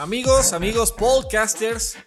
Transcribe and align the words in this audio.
Amigos, 0.00 0.54
amigos, 0.54 0.92
podcasters, 0.92 1.98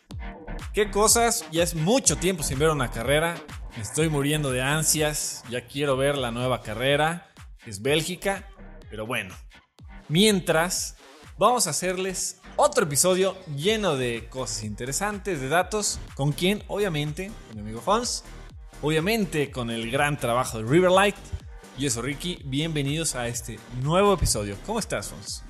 qué 0.74 0.90
cosas, 0.90 1.46
ya 1.52 1.62
es 1.62 1.76
mucho 1.76 2.16
tiempo 2.16 2.42
sin 2.42 2.58
ver 2.58 2.72
una 2.72 2.90
carrera, 2.90 3.36
me 3.76 3.84
estoy 3.84 4.10
muriendo 4.10 4.50
de 4.50 4.64
ansias, 4.64 5.44
ya 5.48 5.68
quiero 5.68 5.96
ver 5.96 6.18
la 6.18 6.32
nueva 6.32 6.64
carrera, 6.64 7.32
es 7.68 7.84
Bélgica, 7.84 8.50
pero 8.90 9.06
bueno, 9.06 9.36
mientras 10.10 10.96
vamos 11.38 11.68
a 11.68 11.70
hacerles 11.70 12.40
otro 12.56 12.86
episodio 12.86 13.38
lleno 13.56 13.96
de 13.96 14.28
cosas 14.28 14.64
interesantes, 14.64 15.40
de 15.40 15.50
datos, 15.50 16.00
con 16.16 16.32
quien, 16.32 16.64
obviamente, 16.70 17.32
con 17.46 17.58
mi 17.58 17.62
amigo 17.62 17.80
Fons, 17.80 18.24
obviamente 18.82 19.52
con 19.52 19.70
el 19.70 19.92
gran 19.92 20.18
trabajo 20.18 20.58
de 20.58 20.64
Riverlight, 20.68 21.16
yo 21.78 21.92
soy 21.92 22.02
Ricky, 22.02 22.42
bienvenidos 22.44 23.14
a 23.14 23.28
este 23.28 23.60
nuevo 23.84 24.16
episodio. 24.16 24.58
¿Cómo 24.66 24.80
estás, 24.80 25.10
Fons? 25.10 25.44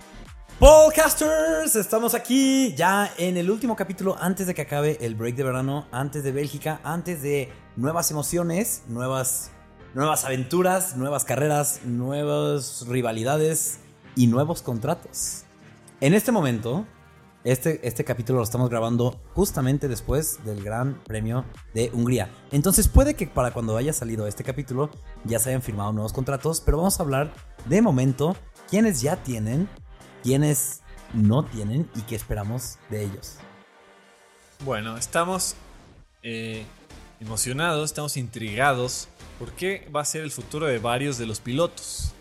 Podcasters, 0.60 1.76
estamos 1.76 2.14
aquí 2.14 2.74
ya 2.76 3.12
en 3.18 3.38
el 3.38 3.50
último 3.50 3.76
capítulo 3.76 4.16
antes 4.20 4.48
de 4.48 4.54
que 4.54 4.62
acabe 4.62 4.98
el 5.02 5.16
break 5.16 5.36
de 5.36 5.44
verano, 5.44 5.88
antes 5.92 6.24
de 6.24 6.32
Bélgica, 6.32 6.80
antes 6.84 7.22
de 7.22 7.52
nuevas 7.76 8.12
emociones, 8.12 8.84
nuevas, 8.88 9.52
nuevas 9.94 10.24
aventuras, 10.26 10.96
nuevas 10.96 11.26
carreras, 11.26 11.82
nuevas 11.86 12.86
rivalidades 12.88 13.80
y 14.16 14.28
nuevos 14.28 14.62
contratos. 14.62 15.44
En 16.00 16.14
este 16.14 16.32
momento, 16.32 16.86
este, 17.44 17.86
este 17.86 18.06
capítulo 18.06 18.38
lo 18.38 18.44
estamos 18.44 18.70
grabando 18.70 19.20
justamente 19.34 19.88
después 19.88 20.46
del 20.46 20.64
Gran 20.64 21.04
Premio 21.04 21.46
de 21.74 21.90
Hungría. 21.94 22.30
Entonces 22.52 22.88
puede 22.88 23.16
que 23.16 23.28
para 23.28 23.52
cuando 23.52 23.76
haya 23.76 23.92
salido 23.92 24.28
este 24.28 24.44
capítulo 24.44 24.92
ya 25.26 25.40
se 25.40 25.50
hayan 25.50 25.64
firmado 25.64 25.92
nuevos 25.92 26.14
contratos, 26.14 26.62
pero 26.62 26.78
vamos 26.78 27.00
a 27.00 27.04
hablar 27.04 27.34
de 27.66 27.82
momento 27.82 28.38
quienes 28.70 29.02
ya 29.02 29.18
tienen 29.18 29.68
quiénes 30.24 30.82
no 31.14 31.44
tienen 31.46 31.90
y 31.96 32.02
qué 32.02 32.16
esperamos 32.16 32.78
de 32.90 33.04
ellos. 33.04 33.36
Bueno, 34.66 34.98
estamos 34.98 35.56
eh, 36.24 36.66
emocionados, 37.20 37.92
estamos 37.92 38.18
intrigados. 38.18 39.10
¿Por 39.38 39.52
qué 39.52 39.90
va 39.94 40.02
a 40.02 40.06
ser 40.06 40.22
el 40.24 40.32
futuro 40.32 40.66
de 40.66 40.80
varios 40.80 41.18
de 41.18 41.26
los 41.26 41.40
pilotos? 41.40 42.14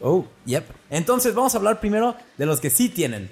Oh, 0.00 0.24
yep. 0.46 0.64
Entonces 0.88 1.34
vamos 1.34 1.54
a 1.54 1.58
hablar 1.58 1.80
primero 1.80 2.16
de 2.38 2.46
los 2.46 2.60
que 2.60 2.70
sí 2.70 2.88
tienen. 2.88 3.28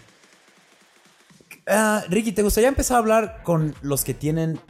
Ah, 1.66 2.02
Ricky, 2.08 2.32
¿te 2.32 2.42
gustaría 2.42 2.68
empezar 2.68 2.96
a 2.96 2.98
hablar 2.98 3.42
con 3.42 3.74
los 3.82 4.04
que 4.04 4.14
tienen 4.14 4.60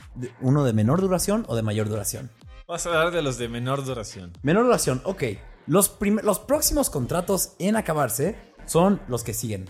uno 0.41 0.65
de 0.65 0.73
menor 0.73 1.01
duración 1.01 1.45
o 1.49 1.57
de 1.57 1.63
mayor 1.63 1.89
duración? 1.89 2.31
Vamos 2.67 2.85
a 2.87 2.89
hablar 2.91 3.13
de 3.13 3.23
los 3.23 3.39
de 3.39 3.49
menor 3.49 3.85
duración. 3.85 4.33
Menor 4.43 4.65
duración, 4.65 5.01
ok. 5.05 5.23
Los, 5.67 5.97
los 6.23 6.39
próximos 6.41 6.91
contratos 6.91 7.55
en 7.59 7.77
acabarse 7.77 8.37
son 8.69 9.01
los 9.09 9.25
que 9.25 9.35
siguen. 9.35 9.67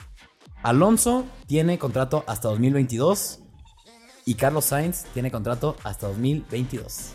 Alonso 0.62 1.24
tiene 1.46 1.78
contrato 1.78 2.24
hasta 2.27 2.48
2022 2.48 3.41
y 4.24 4.34
Carlos 4.34 4.66
Sainz 4.66 5.04
tiene 5.14 5.30
contrato 5.30 5.77
hasta 5.84 6.08
2022. 6.08 7.12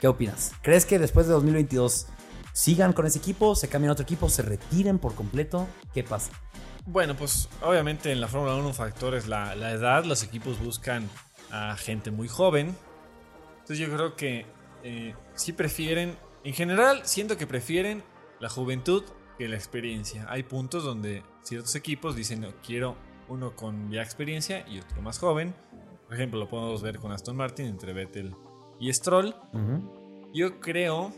¿Qué 0.00 0.08
opinas? 0.08 0.52
¿Crees 0.62 0.86
que 0.86 0.98
después 0.98 1.26
de 1.26 1.34
2022 1.34 2.06
sigan 2.54 2.94
con 2.94 3.06
ese 3.06 3.18
equipo, 3.18 3.54
se 3.54 3.68
cambien 3.68 3.90
a 3.90 3.92
otro 3.92 4.04
equipo, 4.04 4.28
se 4.30 4.42
retiren 4.42 4.98
por 4.98 5.14
completo? 5.14 5.68
¿Qué 5.92 6.02
pasa? 6.02 6.32
Bueno, 6.86 7.14
pues 7.14 7.48
obviamente 7.60 8.10
en 8.10 8.20
la 8.20 8.26
Fórmula 8.26 8.56
1 8.56 8.66
un 8.66 8.74
factor 8.74 9.14
es 9.14 9.28
la, 9.28 9.52
edad. 9.52 10.04
Los 10.04 10.22
equipos 10.22 10.58
buscan 10.58 11.08
a 11.50 11.76
gente 11.76 12.10
muy 12.10 12.26
joven. 12.26 12.74
Entonces 13.60 13.78
yo 13.78 13.94
creo 13.94 14.16
que 14.16 14.46
eh, 14.82 15.14
si 15.34 15.52
prefieren, 15.52 16.16
en 16.42 16.54
general 16.54 17.02
siento 17.04 17.36
que 17.36 17.46
prefieren 17.46 18.02
la 18.40 18.48
juventud 18.48 19.04
la 19.48 19.56
experiencia. 19.56 20.26
Hay 20.28 20.42
puntos 20.42 20.84
donde 20.84 21.22
ciertos 21.42 21.74
equipos 21.74 22.16
dicen, 22.16 22.46
quiero 22.64 22.96
uno 23.28 23.54
con 23.54 23.90
ya 23.90 24.02
experiencia 24.02 24.66
y 24.68 24.78
otro 24.78 25.02
más 25.02 25.18
joven. 25.18 25.54
Por 26.06 26.14
ejemplo, 26.14 26.40
lo 26.40 26.48
podemos 26.48 26.82
ver 26.82 26.98
con 26.98 27.12
Aston 27.12 27.36
Martin 27.36 27.66
entre 27.66 27.92
Vettel 27.92 28.34
y 28.80 28.92
Stroll. 28.92 29.34
Yo 30.34 30.60
creo 30.60 31.12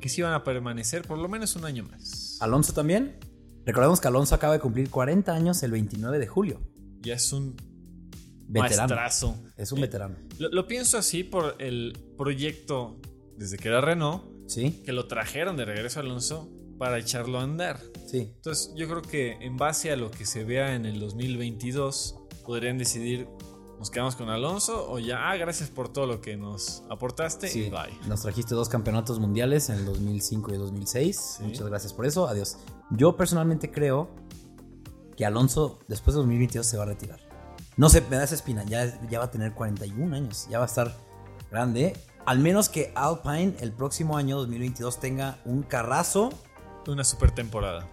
que 0.00 0.08
sí 0.08 0.22
van 0.22 0.32
a 0.32 0.42
permanecer 0.42 1.02
por 1.02 1.18
lo 1.18 1.28
menos 1.28 1.54
un 1.54 1.64
año 1.64 1.84
más. 1.84 2.38
¿Alonso 2.40 2.72
también? 2.72 3.18
Recordemos 3.64 4.00
que 4.00 4.08
Alonso 4.08 4.34
acaba 4.34 4.54
de 4.54 4.58
cumplir 4.58 4.90
40 4.90 5.32
años 5.32 5.62
el 5.62 5.70
29 5.70 6.18
de 6.18 6.26
julio. 6.26 6.60
Ya 7.00 7.14
es 7.14 7.32
un 7.32 7.56
veterano. 8.48 8.96
Es 9.56 9.70
un 9.70 9.80
veterano. 9.80 10.16
lo, 10.38 10.66
pienso 10.66 10.98
así 10.98 11.22
por 11.22 11.54
el 11.60 11.96
proyecto 12.18 13.00
desde 13.36 13.56
que 13.56 13.68
era 13.68 13.80
Renault 13.80 14.31
que 14.54 14.92
lo 14.92 15.06
trajeron 15.06 15.56
de 15.56 15.64
regreso 15.64 16.00
a 16.00 16.02
Alonso 16.02 16.50
para 16.78 16.98
echarlo 16.98 17.38
a 17.38 17.42
andar. 17.42 17.80
Sí. 18.06 18.32
Entonces, 18.36 18.72
yo 18.76 18.88
creo 18.88 19.02
que 19.02 19.32
en 19.40 19.56
base 19.56 19.92
a 19.92 19.96
lo 19.96 20.10
que 20.10 20.26
se 20.26 20.44
vea 20.44 20.74
en 20.74 20.86
el 20.86 21.00
2022, 21.00 22.16
podrían 22.44 22.78
decidir 22.78 23.28
nos 23.82 23.90
quedamos 23.90 24.14
con 24.14 24.28
Alonso 24.28 24.92
o 24.92 25.00
ya, 25.00 25.28
ah, 25.28 25.36
gracias 25.36 25.68
por 25.68 25.88
todo 25.88 26.06
lo 26.06 26.20
que 26.20 26.36
nos 26.36 26.84
aportaste 26.88 27.50
y 27.52 27.68
bye. 27.68 27.90
Nos 28.06 28.22
trajiste 28.22 28.54
dos 28.54 28.68
campeonatos 28.68 29.18
mundiales 29.18 29.70
en 29.70 29.78
el 29.78 29.84
2005 29.86 30.54
y 30.54 30.56
2006. 30.56 31.38
Muchas 31.40 31.66
gracias 31.66 31.92
por 31.92 32.06
eso. 32.06 32.28
Adiós. 32.28 32.58
Yo 32.90 33.16
personalmente 33.16 33.72
creo 33.72 34.14
que 35.16 35.26
Alonso 35.26 35.80
después 35.88 36.14
de 36.14 36.18
2022 36.18 36.64
se 36.64 36.76
va 36.76 36.84
a 36.84 36.86
retirar. 36.86 37.18
No 37.76 37.88
sé, 37.88 38.02
me 38.02 38.14
da 38.14 38.22
esa 38.22 38.36
espina. 38.36 38.62
Ya, 38.62 39.00
ya 39.10 39.18
va 39.18 39.24
a 39.24 39.30
tener 39.32 39.52
41 39.52 40.14
años. 40.14 40.46
Ya 40.48 40.58
va 40.58 40.64
a 40.66 40.68
estar 40.68 40.96
grande. 41.50 41.96
Al 42.24 42.38
menos 42.38 42.68
que 42.68 42.92
Alpine 42.94 43.54
el 43.60 43.72
próximo 43.72 44.16
año 44.16 44.38
2022 44.38 45.00
tenga 45.00 45.38
un 45.44 45.62
carrazo. 45.62 46.30
Una 46.86 47.04
super 47.04 47.32
temporada. 47.32 47.88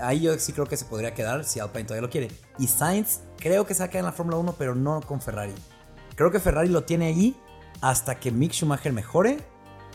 Ahí 0.00 0.22
yo 0.22 0.38
sí 0.38 0.52
creo 0.52 0.66
que 0.66 0.76
se 0.76 0.86
podría 0.86 1.14
quedar 1.14 1.44
si 1.44 1.60
Alpine 1.60 1.84
todavía 1.84 2.02
lo 2.02 2.10
quiere. 2.10 2.30
Y 2.58 2.66
Sainz 2.66 3.20
creo 3.38 3.66
que 3.66 3.74
se 3.74 3.86
va 3.86 3.92
en 3.92 4.04
la 4.04 4.12
Fórmula 4.12 4.38
1, 4.38 4.54
pero 4.56 4.74
no 4.74 5.00
con 5.02 5.20
Ferrari. 5.20 5.54
Creo 6.14 6.30
que 6.30 6.40
Ferrari 6.40 6.68
lo 6.68 6.84
tiene 6.84 7.08
allí 7.08 7.36
hasta 7.82 8.18
que 8.18 8.30
Mick 8.30 8.52
Schumacher 8.52 8.92
mejore. 8.92 9.38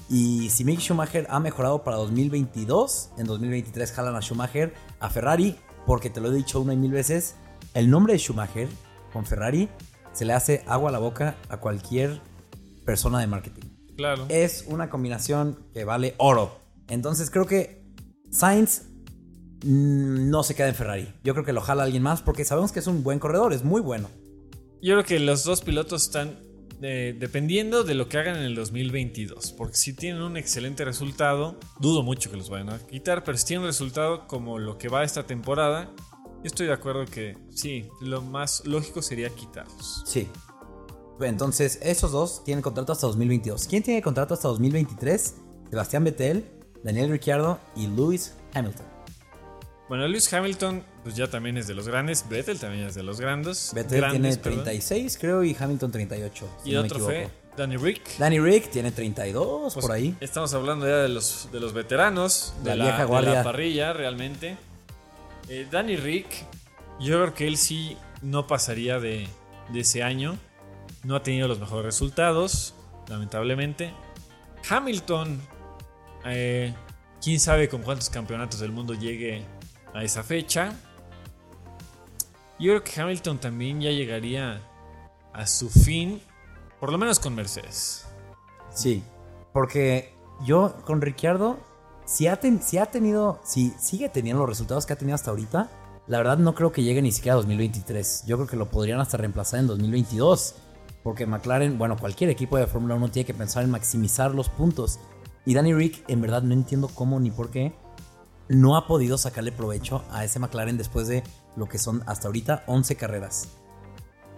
Y 0.07 0.49
si 0.49 0.63
Mick 0.65 0.79
Schumacher 0.79 1.25
ha 1.29 1.39
mejorado 1.39 1.83
para 1.83 1.97
2022, 1.97 3.11
en 3.17 3.25
2023 3.25 3.91
jalan 3.91 4.15
a 4.15 4.21
Schumacher 4.21 4.73
a 4.99 5.09
Ferrari, 5.09 5.57
porque 5.85 6.09
te 6.09 6.21
lo 6.21 6.31
he 6.31 6.35
dicho 6.35 6.59
una 6.61 6.73
y 6.73 6.77
mil 6.77 6.91
veces, 6.91 7.35
el 7.73 7.89
nombre 7.89 8.13
de 8.13 8.19
Schumacher 8.19 8.67
con 9.13 9.25
Ferrari 9.25 9.69
se 10.11 10.25
le 10.25 10.33
hace 10.33 10.63
agua 10.67 10.89
a 10.89 10.91
la 10.91 10.99
boca 10.99 11.35
a 11.49 11.57
cualquier 11.57 12.21
persona 12.85 13.19
de 13.19 13.27
marketing. 13.27 13.68
Es 14.29 14.65
una 14.67 14.89
combinación 14.89 15.65
que 15.73 15.83
vale 15.83 16.15
oro. 16.17 16.59
Entonces 16.87 17.29
creo 17.29 17.45
que 17.45 17.83
Sainz 18.31 18.83
mm, 19.63 20.29
no 20.29 20.43
se 20.43 20.55
queda 20.55 20.69
en 20.69 20.75
Ferrari. 20.75 21.13
Yo 21.23 21.33
creo 21.33 21.45
que 21.45 21.53
lo 21.53 21.61
jala 21.61 21.83
alguien 21.83 22.03
más 22.03 22.21
porque 22.21 22.45
sabemos 22.45 22.71
que 22.71 22.79
es 22.79 22.87
un 22.87 23.03
buen 23.03 23.19
corredor, 23.19 23.53
es 23.53 23.63
muy 23.63 23.81
bueno. 23.81 24.09
Yo 24.81 24.95
creo 24.95 25.03
que 25.03 25.19
los 25.19 25.43
dos 25.43 25.61
pilotos 25.61 26.03
están 26.03 26.39
eh, 26.81 27.13
dependiendo 27.19 27.83
de 27.83 27.93
lo 27.93 28.07
que 28.07 28.17
hagan 28.17 28.37
en 28.37 28.43
el 28.43 28.55
2022. 28.55 29.51
Porque 29.51 29.75
si 29.75 29.93
tienen 29.93 30.21
un 30.21 30.37
excelente 30.37 30.85
resultado, 30.85 31.59
dudo 31.79 32.03
mucho 32.03 32.31
que 32.31 32.37
los 32.37 32.49
vayan 32.49 32.69
a 32.69 32.79
quitar, 32.79 33.23
pero 33.23 33.37
si 33.37 33.45
tienen 33.45 33.63
un 33.63 33.67
resultado 33.67 34.27
como 34.27 34.59
lo 34.59 34.77
que 34.77 34.87
va 34.87 35.03
esta 35.03 35.23
temporada, 35.23 35.91
yo 36.41 36.45
estoy 36.45 36.67
de 36.67 36.73
acuerdo 36.73 37.05
que 37.05 37.37
sí, 37.49 37.89
lo 37.99 38.21
más 38.21 38.65
lógico 38.65 39.01
sería 39.01 39.29
quitarlos. 39.29 40.03
Sí, 40.05 40.29
entonces, 41.27 41.79
esos 41.81 42.11
dos 42.11 42.43
tienen 42.43 42.61
contrato 42.61 42.93
hasta 42.93 43.07
2022. 43.07 43.67
¿Quién 43.67 43.83
tiene 43.83 44.01
contrato 44.01 44.33
hasta 44.33 44.47
2023? 44.47 45.35
Sebastián 45.69 46.03
Vettel, 46.03 46.45
Daniel 46.83 47.09
Ricciardo 47.09 47.59
y 47.75 47.87
Lewis 47.87 48.35
Hamilton. 48.53 48.85
Bueno, 49.89 50.07
Lewis 50.07 50.31
Hamilton 50.31 50.83
pues 51.03 51.15
ya 51.15 51.27
también 51.27 51.57
es 51.57 51.67
de 51.67 51.73
los 51.73 51.87
grandes, 51.87 52.27
Vettel 52.29 52.59
también 52.59 52.85
es 52.85 52.95
de 52.95 53.03
los 53.03 53.19
grandes. 53.19 53.71
Vettel 53.73 54.11
tiene 54.11 54.37
36 54.37 55.17
creo 55.19 55.43
y 55.43 55.55
Hamilton 55.59 55.91
38. 55.91 56.49
y 56.65 56.75
otro 56.75 56.99
fue 56.99 57.29
Danny 57.57 57.77
Rick. 57.77 58.17
Danny 58.17 58.39
Rick 58.39 58.69
tiene 58.69 58.91
32 58.91 59.73
pues 59.73 59.85
por 59.85 59.91
ahí. 59.91 60.15
Estamos 60.19 60.53
hablando 60.53 60.87
ya 60.87 60.97
de 60.97 61.09
los, 61.09 61.49
de 61.51 61.59
los 61.59 61.73
veteranos, 61.73 62.53
de 62.63 62.75
la, 62.75 62.85
vieja 62.85 63.03
guardia. 63.05 63.31
De 63.31 63.35
la 63.37 63.43
parrilla 63.43 63.93
realmente. 63.93 64.57
Eh, 65.47 65.67
Danny 65.69 65.95
Rick, 65.95 66.27
yo 66.99 67.21
creo 67.21 67.33
que 67.33 67.47
él 67.47 67.57
sí 67.57 67.97
no 68.21 68.45
pasaría 68.45 68.99
de, 68.99 69.27
de 69.73 69.79
ese 69.79 70.03
año. 70.03 70.37
No 71.03 71.15
ha 71.15 71.23
tenido 71.23 71.47
los 71.47 71.59
mejores 71.59 71.85
resultados, 71.85 72.73
lamentablemente. 73.07 73.93
Hamilton, 74.69 75.41
eh, 76.25 76.73
quién 77.21 77.39
sabe 77.39 77.69
con 77.69 77.81
cuántos 77.81 78.09
campeonatos 78.09 78.59
del 78.59 78.71
mundo 78.71 78.93
llegue 78.93 79.45
a 79.93 80.03
esa 80.03 80.23
fecha. 80.23 80.73
Yo 82.59 82.73
creo 82.73 82.83
que 82.83 82.99
Hamilton 82.99 83.37
también 83.39 83.79
ya 83.79 83.91
llegaría 83.91 84.61
a 85.33 85.47
su 85.47 85.69
fin, 85.69 86.21
por 86.79 86.91
lo 86.91 86.97
menos 86.97 87.19
con 87.19 87.33
Mercedes. 87.33 88.05
Sí, 88.73 89.01
porque 89.53 90.13
yo 90.45 90.75
con 90.85 91.01
Ricciardo, 91.01 91.57
si 92.05 92.27
ha, 92.27 92.39
si 92.61 92.77
ha 92.77 92.87
tenido, 92.87 93.39
si 93.45 93.69
sigue 93.79 94.09
teniendo 94.09 94.41
los 94.41 94.49
resultados 94.49 94.85
que 94.85 94.93
ha 94.93 94.97
tenido 94.97 95.15
hasta 95.15 95.31
ahorita, 95.31 95.69
la 96.07 96.17
verdad 96.17 96.37
no 96.37 96.55
creo 96.55 96.71
que 96.71 96.83
llegue 96.83 97.01
ni 97.01 97.11
siquiera 97.11 97.33
a 97.33 97.37
2023. 97.37 98.23
Yo 98.25 98.35
creo 98.37 98.47
que 98.47 98.57
lo 98.57 98.69
podrían 98.69 98.99
hasta 98.99 99.17
reemplazar 99.17 99.59
en 99.59 99.67
2022. 99.67 100.55
Porque 101.03 101.25
McLaren, 101.25 101.77
bueno, 101.77 101.97
cualquier 101.97 102.29
equipo 102.29 102.57
de 102.57 102.67
Fórmula 102.67 102.95
1 102.95 103.09
tiene 103.11 103.25
que 103.25 103.33
pensar 103.33 103.63
en 103.63 103.71
maximizar 103.71 104.35
los 104.35 104.49
puntos. 104.49 104.99
Y 105.45 105.53
Danny 105.53 105.73
Rick, 105.73 106.03
en 106.07 106.21
verdad 106.21 106.43
no 106.43 106.53
entiendo 106.53 106.89
cómo 106.89 107.19
ni 107.19 107.31
por 107.31 107.49
qué 107.51 107.73
no 108.49 108.75
ha 108.75 108.87
podido 108.87 109.17
sacarle 109.17 109.51
provecho 109.51 110.03
a 110.11 110.23
ese 110.25 110.39
McLaren 110.39 110.77
después 110.77 111.07
de 111.07 111.23
lo 111.55 111.67
que 111.67 111.77
son 111.77 112.03
hasta 112.07 112.27
ahorita 112.27 112.63
11 112.67 112.95
carreras. 112.95 113.47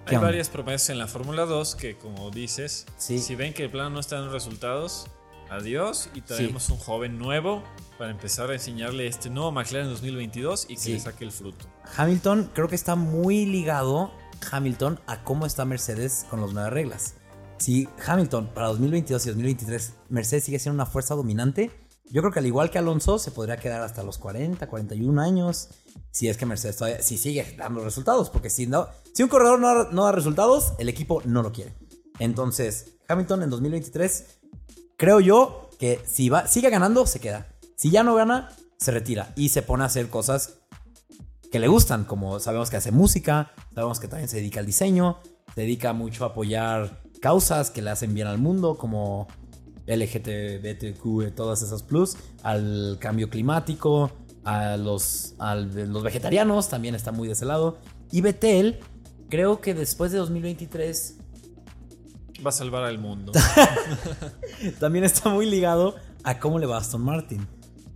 Hay 0.06 0.18
varias 0.18 0.50
promesas 0.50 0.90
en 0.90 0.98
la 1.00 1.08
Fórmula 1.08 1.46
2 1.46 1.76
que, 1.76 1.98
como 1.98 2.30
dices, 2.32 2.86
Sí. 2.98 3.20
si 3.20 3.36
ven 3.36 3.54
que 3.54 3.64
el 3.66 3.72
plano 3.72 3.92
no 3.92 4.00
está 4.00 4.18
dando 4.18 4.34
resultados, 4.34 5.06
adiós 5.50 6.10
y 6.14 6.22
traemos 6.22 6.70
un 6.70 6.78
joven 6.78 7.18
nuevo 7.18 7.64
para 7.98 8.12
empezar 8.12 8.50
a 8.50 8.54
enseñarle 8.54 9.08
este 9.08 9.30
nuevo 9.30 9.52
McLaren 9.52 9.90
2022 9.90 10.66
y 10.70 10.76
que 10.76 10.82
Sí. 10.82 10.94
le 10.94 11.00
saque 11.00 11.24
el 11.24 11.32
fruto. 11.32 11.66
Hamilton 11.98 12.50
creo 12.54 12.68
que 12.68 12.76
está 12.76 12.96
muy 12.96 13.46
ligado 13.46 14.12
Hamilton 14.52 15.00
a 15.08 15.24
cómo 15.24 15.46
está 15.46 15.66
Mercedes 15.66 16.26
con 16.30 16.42
las 16.42 16.54
nuevas 16.54 16.72
reglas. 16.74 17.16
Si 17.58 17.88
Hamilton 18.06 18.48
para 18.54 18.68
2022 18.70 19.26
y 19.26 19.30
2023 19.30 19.94
Mercedes 20.10 20.44
sigue 20.46 20.60
siendo 20.60 20.76
una 20.76 20.86
fuerza 20.86 21.14
dominante, 21.16 21.70
yo 22.10 22.22
creo 22.22 22.32
que 22.34 22.40
al 22.40 22.46
igual 22.48 22.70
que 22.72 22.78
Alonso 22.80 23.20
se 23.20 23.32
podría 23.32 23.58
quedar 23.58 23.82
hasta 23.82 24.04
los 24.04 24.18
40, 24.18 24.68
41 24.68 25.22
años 25.22 25.70
si 26.12 26.28
es 26.28 26.38
que 26.38 26.46
Mercedes 26.46 26.76
todavía 26.78 27.02
si 27.02 27.18
sigue 27.18 27.56
dando 27.58 27.84
resultados, 27.84 28.30
porque 28.30 28.50
si 28.50 28.68
no 28.68 28.88
si 29.14 29.24
un 29.24 29.30
corredor 29.30 29.60
no, 29.60 30.04
da- 30.04 30.12
resultados, 30.12 30.74
el 30.80 30.90
equipo 30.90 31.22
no 31.26 31.42
lo 31.44 31.52
quiere. 31.52 31.74
Entonces, 32.20 32.98
Hamilton 33.08 33.44
en 33.44 33.50
2023 33.50 34.26
creo 34.98 35.20
yo 35.20 35.70
que 35.80 36.02
si 36.06 36.30
va 36.30 36.48
sigue 36.48 36.70
ganando 36.70 37.06
se 37.08 37.20
queda. 37.20 37.48
Si 37.76 37.90
ya 37.92 38.04
no 38.04 38.14
gana, 38.16 38.50
se 38.78 38.92
retira 38.92 39.34
y 39.36 39.50
se 39.50 39.62
pone 39.62 39.84
a 39.84 39.88
hacer 39.88 40.10
cosas 40.10 40.61
que 41.52 41.60
le 41.60 41.68
gustan, 41.68 42.06
como 42.06 42.40
sabemos 42.40 42.70
que 42.70 42.78
hace 42.78 42.92
música, 42.92 43.52
sabemos 43.76 44.00
que 44.00 44.08
también 44.08 44.30
se 44.30 44.38
dedica 44.38 44.62
al 44.62 44.66
diseño, 44.66 45.20
se 45.54 45.62
dedica 45.62 45.94
mucho 45.94 46.24
a 46.24 46.28
apoyar 46.28 47.02
causas 47.22 47.70
que 47.70 47.82
le 47.82 47.90
hacen 47.90 48.14
bien 48.14 48.28
al 48.28 48.38
mundo, 48.38 48.78
como 48.78 49.28
LGTBTQ, 49.86 51.22
eh, 51.24 51.32
todas 51.36 51.62
esas 51.62 51.84
plus, 51.84 52.16
al 52.44 52.98
cambio 53.00 53.30
climático, 53.30 54.12
a 54.46 54.78
los, 54.78 55.36
a 55.40 55.56
los 55.56 56.04
vegetarianos, 56.04 56.70
también 56.70 56.96
está 56.96 57.12
muy 57.12 57.28
de 57.28 57.34
ese 57.34 57.46
lado. 57.46 57.78
Y 58.12 58.22
Betel, 58.22 58.80
creo 59.30 59.60
que 59.60 59.74
después 59.74 60.12
de 60.12 60.20
2023 60.20 61.18
Va 62.44 62.50
a 62.50 62.54
salvar 62.54 62.84
al 62.84 62.98
mundo. 62.98 63.34
también 64.80 65.06
está 65.06 65.30
muy 65.30 65.46
ligado 65.46 65.96
a 66.24 66.40
cómo 66.40 66.58
le 66.58 66.66
va 66.66 66.78
a 66.78 66.80
Aston 66.80 67.02
Martin. 67.02 67.48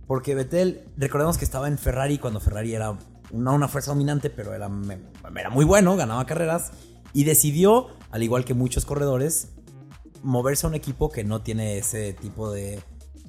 Porque 0.06 0.36
Vettel, 0.36 0.84
recordemos 0.96 1.36
que 1.36 1.44
estaba 1.44 1.66
en 1.66 1.78
Ferrari 1.78 2.18
cuando 2.18 2.38
Ferrari 2.38 2.72
era 2.72 2.96
una, 3.30 3.52
una 3.52 3.68
fuerza 3.68 3.92
dominante, 3.92 4.30
pero 4.30 4.54
era, 4.54 4.70
era 5.38 5.50
muy 5.50 5.64
bueno, 5.64 5.96
ganaba 5.96 6.24
carreras. 6.26 6.72
Y 7.12 7.24
decidió, 7.24 7.88
al 8.10 8.22
igual 8.22 8.44
que 8.44 8.54
muchos 8.54 8.84
corredores, 8.84 9.48
moverse 10.22 10.66
a 10.66 10.68
un 10.68 10.74
equipo 10.74 11.10
que 11.10 11.24
no 11.24 11.42
tiene 11.42 11.78
ese 11.78 12.12
tipo 12.12 12.50
de, 12.50 12.82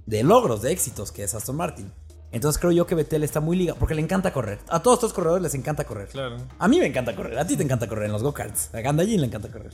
de 0.05 0.23
logros, 0.23 0.61
de 0.61 0.71
éxitos, 0.71 1.11
que 1.11 1.23
es 1.23 1.33
Aston 1.33 1.55
Martin. 1.55 1.91
Entonces 2.31 2.59
creo 2.59 2.71
yo 2.71 2.85
que 2.85 2.95
Vettel 2.95 3.23
está 3.23 3.39
muy 3.39 3.55
ligado, 3.55 3.79
porque 3.79 3.95
le 3.95 4.01
encanta 4.01 4.33
correr. 4.33 4.59
A 4.67 4.81
todos 4.81 4.97
estos 4.97 5.13
corredores 5.13 5.43
les 5.43 5.53
encanta 5.53 5.85
correr. 5.85 6.09
claro. 6.09 6.37
A 6.59 6.67
mí 6.67 6.79
me 6.79 6.85
encanta 6.85 7.15
correr, 7.15 7.39
a 7.39 7.47
ti 7.47 7.55
te 7.55 7.63
encanta 7.63 7.87
correr 7.87 8.05
en 8.05 8.11
los 8.11 8.23
go-karts, 8.23 8.73
a 8.73 8.81
Gandalin 8.81 9.21
le 9.21 9.27
encanta 9.27 9.49
correr. 9.49 9.73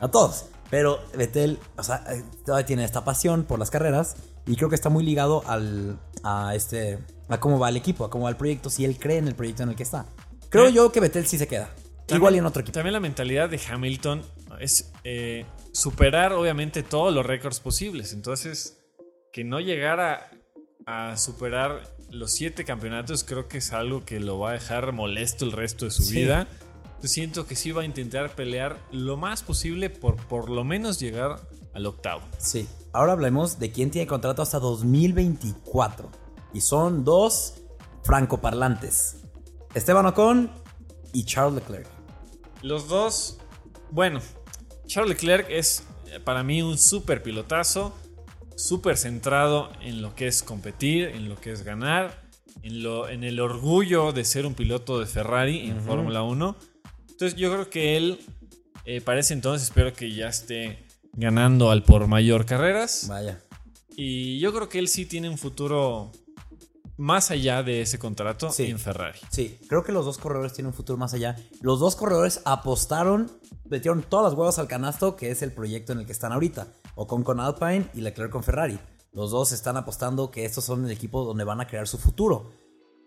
A 0.00 0.08
todos. 0.08 0.46
Pero 0.68 0.98
Vettel, 1.16 1.58
o 1.76 1.82
sea, 1.82 2.04
eh, 2.10 2.24
todavía 2.44 2.66
tiene 2.66 2.84
esta 2.84 3.04
pasión 3.04 3.44
por 3.44 3.58
las 3.58 3.70
carreras 3.70 4.16
y 4.46 4.56
creo 4.56 4.68
que 4.68 4.74
está 4.74 4.88
muy 4.88 5.04
ligado 5.04 5.44
al, 5.46 5.98
a 6.24 6.54
este, 6.56 6.98
a 7.32 7.40
cómo 7.40 7.58
va 7.58 7.68
el 7.68 7.76
equipo, 7.76 8.04
a 8.04 8.10
cómo 8.10 8.24
va 8.24 8.30
el 8.30 8.36
proyecto, 8.36 8.70
si 8.70 8.84
él 8.84 8.98
cree 8.98 9.18
en 9.18 9.28
el 9.28 9.34
proyecto 9.34 9.62
en 9.62 9.70
el 9.70 9.76
que 9.76 9.82
está. 9.82 10.06
Creo 10.48 10.66
Eh. 10.68 10.72
yo 10.72 10.92
que 10.92 11.00
Vettel 11.00 11.26
sí 11.26 11.38
se 11.38 11.46
queda. 11.48 11.66
También- 12.06 12.16
Igual 12.16 12.34
y 12.34 12.38
en 12.38 12.46
otro 12.46 12.60
equipo. 12.62 12.74
También 12.74 12.92
la 12.92 13.00
mentalidad 13.00 13.48
de 13.48 13.60
Hamilton 13.70 14.22
es 14.60 14.92
eh, 15.04 15.46
superar, 15.72 16.32
obviamente, 16.34 16.82
todos 16.82 17.12
los 17.14 17.24
récords 17.24 17.60
posibles. 17.60 18.12
Entonces, 18.12 18.78
que 19.32 19.44
no 19.44 19.60
llegara 19.60 20.30
a 20.86 21.16
superar 21.16 21.82
los 22.10 22.32
siete 22.32 22.64
campeonatos, 22.64 23.24
creo 23.24 23.48
que 23.48 23.58
es 23.58 23.72
algo 23.72 24.04
que 24.04 24.20
lo 24.20 24.38
va 24.38 24.50
a 24.50 24.52
dejar 24.54 24.92
molesto 24.92 25.44
el 25.46 25.52
resto 25.52 25.86
de 25.86 25.90
su 25.90 26.02
Sí. 26.02 26.16
vida. 26.16 26.46
Yo 27.00 27.08
siento 27.08 27.46
que 27.46 27.56
sí 27.56 27.72
va 27.72 27.82
a 27.82 27.84
intentar 27.84 28.34
pelear 28.34 28.78
lo 28.92 29.16
más 29.16 29.42
posible 29.42 29.88
por 29.90 30.16
por 30.28 30.50
lo 30.50 30.64
menos 30.64 31.00
llegar 31.00 31.40
al 31.74 31.86
octavo. 31.86 32.20
Sí. 32.38 32.68
Ahora 32.92 33.12
hablemos 33.12 33.58
de 33.58 33.72
quién 33.72 33.90
tiene 33.90 34.06
contrato 34.06 34.42
hasta 34.42 34.58
2024. 34.58 36.10
Y 36.52 36.60
son 36.60 37.04
dos 37.04 37.54
francoparlantes. 38.02 39.22
Esteban 39.74 40.06
Ocon 40.06 40.50
y 41.12 41.24
Charles 41.24 41.54
Leclerc. 41.54 41.88
Los 42.62 42.88
dos, 42.88 43.38
bueno, 43.90 44.20
Charles 44.86 45.10
Leclerc 45.10 45.46
es 45.50 45.84
eh, 46.10 46.20
para 46.20 46.42
mí 46.42 46.62
un 46.62 46.78
súper 46.78 47.22
pilotazo, 47.22 47.96
súper 48.56 48.96
centrado 48.96 49.70
en 49.80 50.02
lo 50.02 50.14
que 50.14 50.26
es 50.26 50.42
competir, 50.42 51.08
en 51.08 51.28
lo 51.28 51.36
que 51.36 51.52
es 51.52 51.62
ganar, 51.62 52.28
en, 52.62 52.82
lo, 52.82 53.08
en 53.08 53.24
el 53.24 53.40
orgullo 53.40 54.12
de 54.12 54.24
ser 54.24 54.46
un 54.46 54.54
piloto 54.54 55.00
de 55.00 55.06
Ferrari 55.06 55.70
en 55.70 55.80
Fórmula 55.80 56.22
1. 56.22 56.56
Entonces 57.10 57.38
yo 57.38 57.52
creo 57.52 57.70
que 57.70 57.96
él, 57.96 58.20
eh, 58.84 59.00
para 59.00 59.20
ese 59.20 59.34
entonces, 59.34 59.68
espero 59.68 59.92
que 59.92 60.12
ya 60.12 60.28
esté 60.28 60.86
ganando 61.14 61.70
al 61.70 61.82
por 61.82 62.06
mayor 62.06 62.46
carreras. 62.46 63.06
Vaya. 63.08 63.42
Y 63.96 64.38
yo 64.38 64.52
creo 64.52 64.68
que 64.68 64.78
él 64.78 64.88
sí 64.88 65.06
tiene 65.06 65.28
un 65.28 65.38
futuro 65.38 66.12
más 66.96 67.30
allá 67.30 67.62
de 67.62 67.80
ese 67.82 67.98
contrato 67.98 68.50
Sí. 68.52 68.66
en 68.66 68.78
Ferrari. 68.78 69.18
Sí, 69.30 69.58
creo 69.68 69.82
que 69.82 69.92
los 69.92 70.04
dos 70.04 70.18
corredores 70.18 70.52
tienen 70.52 70.68
un 70.68 70.74
futuro 70.74 70.96
más 70.98 71.14
allá. 71.14 71.36
Los 71.60 71.80
dos 71.80 71.96
corredores 71.96 72.40
apostaron, 72.44 73.30
metieron 73.68 74.02
todas 74.02 74.30
las 74.32 74.38
huevas 74.38 74.58
al 74.58 74.68
canasto, 74.68 75.16
que 75.16 75.30
es 75.30 75.42
el 75.42 75.52
proyecto 75.52 75.92
en 75.92 76.00
el 76.00 76.06
que 76.06 76.12
están 76.12 76.32
ahorita. 76.32 76.66
Ocon 76.94 77.24
con 77.24 77.40
Alpine 77.40 77.88
y 77.94 78.00
Leclerc 78.02 78.30
con 78.30 78.42
Ferrari. 78.44 78.78
Los 79.12 79.30
dos 79.30 79.52
están 79.52 79.76
apostando 79.76 80.30
que 80.30 80.44
estos 80.44 80.64
son 80.64 80.84
el 80.84 80.90
equipo 80.90 81.24
donde 81.24 81.44
van 81.44 81.60
a 81.60 81.66
crear 81.66 81.86
su 81.88 81.98
futuro. 81.98 82.50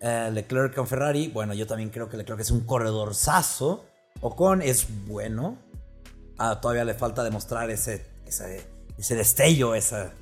Eh, 0.02 0.30
Leclerc 0.34 0.76
con 0.76 0.88
Ferrari, 0.88 1.30
bueno, 1.30 1.54
yo 1.54 1.66
también 1.68 1.90
creo 1.90 2.10
que 2.10 2.18
Leclerc 2.18 2.42
es 2.42 2.52
un 2.52 2.62
corredor 2.62 3.16
sazo. 3.16 3.86
Ocon 4.22 4.62
es 4.62 4.88
bueno. 5.08 5.58
Ah, 6.38 6.60
todavía 6.60 6.84
le 6.86 6.94
falta 6.96 7.24
demostrar 7.24 7.70
ese, 7.70 8.06
ese, 8.26 8.68
ese 8.98 9.16
destello, 9.16 9.74
esa, 9.74 10.14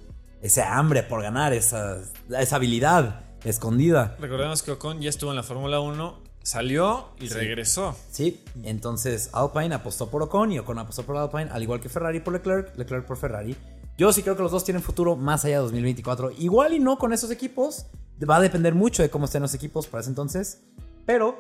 ese 0.42 0.62
hambre 0.62 1.04
por 1.04 1.22
ganar, 1.22 1.54
esa, 1.54 1.98
esa 2.38 2.56
habilidad 2.58 3.22
escondida. 3.44 4.16
Recordemos 4.20 4.64
que 4.64 4.72
Ocon 4.72 5.02
ya 5.02 5.10
estuvo 5.10 5.30
en 5.32 5.36
la 5.36 5.44
Fórmula 5.44 5.80
1, 5.80 6.20
salió 6.44 7.10
y 7.20 7.28
Sí. 7.28 7.34
regresó. 7.34 7.96
Sí, 8.12 8.44
entonces 8.64 9.30
Alpine 9.34 9.76
apostó 9.76 10.10
por 10.10 10.22
Ocon 10.24 10.52
y 10.52 10.60
Ocon 10.60 10.80
apostó 10.80 11.04
por 11.04 11.18
Alpine, 11.18 11.50
al 11.52 11.64
igual 11.64 11.80
que 11.80 11.90
Ferrari 11.90 12.20
por 12.20 12.34
Leclerc, 12.34 12.78
Leclerc 12.78 13.06
por 13.06 13.18
Ferrari. 13.18 13.56
Yo 13.98 14.12
sí 14.12 14.24
creo 14.24 14.36
que 14.36 14.42
los 14.44 14.52
dos 14.52 14.64
tienen 14.64 14.82
futuro 14.82 15.16
más 15.16 15.46
allá 15.46 15.58
de 15.58 15.62
2024. 15.64 16.32
Igual 16.32 16.74
y 16.74 16.80
no 16.80 16.98
con 16.98 17.14
esos 17.14 17.30
equipos. 17.32 17.86
Va 18.28 18.38
a 18.38 18.42
depender 18.42 18.74
mucho 18.74 19.04
de 19.04 19.10
cómo 19.10 19.26
estén 19.26 19.42
los 19.42 19.54
equipos 19.54 19.86
para 19.88 20.02
ese 20.02 20.10
entonces. 20.10 20.62
Pero 21.06 21.38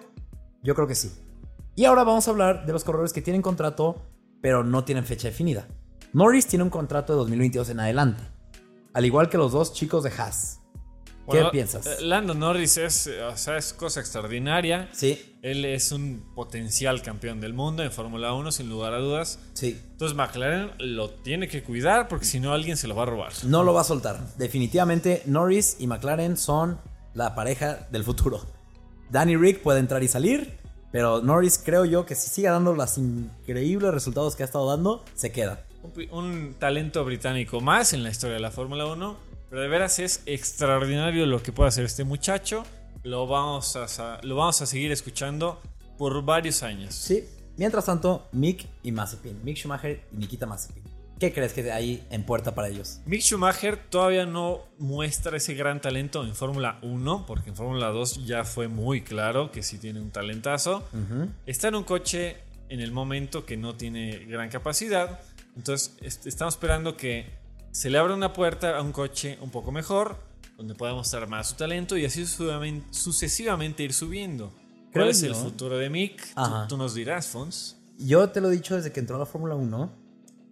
yo 0.61 0.75
creo 0.75 0.87
que 0.87 0.95
sí. 0.95 1.11
Y 1.75 1.85
ahora 1.85 2.03
vamos 2.03 2.27
a 2.27 2.31
hablar 2.31 2.65
de 2.65 2.73
los 2.73 2.83
corredores 2.83 3.13
que 3.13 3.21
tienen 3.21 3.41
contrato, 3.41 4.01
pero 4.41 4.63
no 4.63 4.83
tienen 4.83 5.03
fecha 5.05 5.27
definida. 5.29 5.67
Norris 6.13 6.45
tiene 6.45 6.63
un 6.63 6.69
contrato 6.69 7.13
de 7.13 7.17
2022 7.19 7.69
en 7.69 7.79
adelante. 7.79 8.21
Al 8.93 9.05
igual 9.05 9.29
que 9.29 9.37
los 9.39 9.51
dos 9.51 9.73
chicos 9.73 10.03
de 10.03 10.11
Haas. 10.11 10.59
¿Qué 11.31 11.43
piensas? 11.51 11.85
eh, 11.85 11.97
Lando 12.01 12.33
Norris 12.33 12.77
es, 12.77 13.07
eh, 13.07 13.21
o 13.23 13.37
sea, 13.37 13.57
es 13.57 13.73
cosa 13.73 13.99
extraordinaria. 14.01 14.89
Sí, 14.91 15.37
Él 15.41 15.63
es 15.65 15.91
un 15.91 16.23
potencial 16.35 17.01
campeón 17.01 17.39
del 17.39 17.53
mundo 17.53 17.81
en 17.83 17.91
Fórmula 17.91 18.33
1, 18.33 18.51
sin 18.51 18.69
lugar 18.69 18.93
a 18.93 18.97
dudas. 18.99 19.39
sí. 19.53 19.79
Entonces 19.93 20.17
McLaren 20.17 20.71
lo 20.79 21.09
tiene 21.11 21.47
que 21.47 21.63
cuidar 21.63 22.07
porque 22.09 22.25
si 22.25 22.39
no 22.41 22.51
alguien 22.53 22.75
se 22.75 22.87
lo 22.89 22.95
va 22.95 23.03
a 23.03 23.05
robar. 23.05 23.31
No 23.45 23.63
lo 23.63 23.73
va 23.73 23.81
a 23.81 23.85
soltar. 23.85 24.19
Definitivamente 24.37 25.21
Norris 25.25 25.77
y 25.79 25.87
McLaren 25.87 26.35
son 26.35 26.79
la 27.13 27.35
pareja 27.35 27.87
del 27.91 28.03
futuro. 28.03 28.41
Danny 29.09 29.37
Rick 29.37 29.61
puede 29.61 29.79
entrar 29.79 30.03
y 30.03 30.07
salir, 30.09 30.57
pero 30.91 31.21
Norris 31.21 31.61
creo 31.63 31.85
yo 31.85 32.05
que 32.05 32.15
si 32.15 32.29
sigue 32.29 32.49
dando 32.49 32.73
los 32.73 32.97
increíbles 32.97 33.93
resultados 33.93 34.35
que 34.35 34.43
ha 34.43 34.45
estado 34.45 34.67
dando, 34.69 35.05
se 35.15 35.31
queda. 35.31 35.65
Un, 35.83 36.09
un 36.11 36.53
talento 36.59 37.05
británico 37.05 37.61
más 37.61 37.93
en 37.93 38.03
la 38.03 38.09
historia 38.09 38.35
de 38.35 38.41
la 38.41 38.51
Fórmula 38.51 38.85
1. 38.87 39.32
Pero 39.53 39.61
de 39.61 39.67
veras 39.67 39.99
es 39.99 40.23
extraordinario 40.25 41.27
lo 41.27 41.43
que 41.43 41.51
puede 41.51 41.67
hacer 41.67 41.85
este 41.85 42.03
muchacho. 42.03 42.63
Lo 43.03 43.27
vamos 43.27 43.75
a, 43.75 44.19
lo 44.23 44.35
vamos 44.35 44.59
a 44.63 44.65
seguir 44.65 44.91
escuchando 44.91 45.61
por 45.99 46.25
varios 46.25 46.63
años. 46.63 46.95
Sí. 46.95 47.23
Mientras 47.57 47.85
tanto, 47.85 48.27
Mick 48.31 48.65
y 48.81 48.91
Mazepin. 48.91 49.43
Mick 49.43 49.57
Schumacher 49.57 50.01
y 50.11 50.15
Nikita 50.15 50.47
Mazepin. 50.47 50.81
¿Qué 51.19 51.31
crees 51.31 51.53
que 51.53 51.71
hay 51.71 52.03
en 52.09 52.23
puerta 52.25 52.55
para 52.55 52.67
ellos? 52.69 52.99
Mick 53.05 53.21
Schumacher 53.21 53.77
todavía 53.77 54.25
no 54.25 54.61
muestra 54.79 55.37
ese 55.37 55.53
gran 55.53 55.79
talento 55.81 56.23
en 56.25 56.33
Fórmula 56.33 56.79
1, 56.81 57.25
porque 57.27 57.51
en 57.51 57.55
Fórmula 57.55 57.89
2 57.89 58.25
ya 58.25 58.45
fue 58.45 58.67
muy 58.67 59.01
claro 59.01 59.51
que 59.51 59.61
sí 59.61 59.77
tiene 59.77 59.99
un 60.01 60.09
talentazo. 60.09 60.83
Está 61.45 61.67
en 61.67 61.75
un 61.75 61.83
coche 61.83 62.37
en 62.69 62.79
el 62.79 62.91
momento 62.91 63.45
que 63.45 63.55
no 63.55 63.75
tiene 63.75 64.17
gran 64.25 64.49
capacidad, 64.49 65.19
entonces 65.55 65.95
est- 66.01 66.25
estamos 66.25 66.55
esperando 66.55 66.97
que 66.97 67.42
se 67.73 67.89
le 67.89 67.97
abra 67.97 68.13
una 68.13 68.31
puerta 68.33 68.77
a 68.77 68.81
un 68.81 68.91
coche 68.91 69.37
un 69.41 69.49
poco 69.49 69.71
mejor, 69.71 70.15
donde 70.57 70.75
pueda 70.75 70.93
mostrar 70.93 71.27
más 71.27 71.49
su 71.49 71.55
talento 71.55 71.97
y 71.97 72.05
así 72.05 72.25
sucesivamente, 72.25 73.83
ir 73.83 73.93
subiendo. 73.93 74.51
¿Cuál 74.93 75.09
es 75.09 75.23
el 75.23 75.33
yo. 75.33 75.35
futuro 75.35 75.77
de 75.77 75.89
Mick? 75.89 76.21
Tú 76.69 76.77
nos 76.77 76.93
dirás, 76.93 77.27
Fons. 77.27 77.77
Yo 77.97 78.29
te 78.29 78.41
lo 78.41 78.49
he 78.49 78.51
dicho 78.55 78.75
desde 78.75 78.91
que 78.91 78.99
entró 78.99 79.15
a 79.15 79.19
la 79.19 79.25
Fórmula 79.25 79.55
1, 79.55 79.91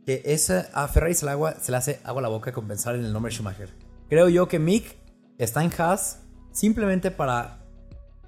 que 0.05 0.21
esa, 0.25 0.69
a 0.73 0.87
Ferrari 0.87 1.13
se 1.13 1.25
le, 1.25 1.31
agua- 1.31 1.55
se 1.61 1.71
le 1.71 1.77
hace 1.77 1.99
agua 2.03 2.21
a 2.21 2.23
la 2.23 2.29
boca 2.29 2.51
con 2.51 2.67
pensar 2.67 2.95
en 2.95 3.05
el 3.05 3.13
nombre 3.13 3.31
Schumacher. 3.31 3.69
Creo 4.09 4.27
yo 4.29 4.47
que 4.47 4.57
Mick 4.59 4.97
está 5.37 5.63
en 5.63 5.71
Haas 5.77 6.19
simplemente 6.51 7.11
para 7.11 7.63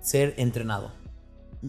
ser 0.02 0.36
entrenado. 0.38 0.92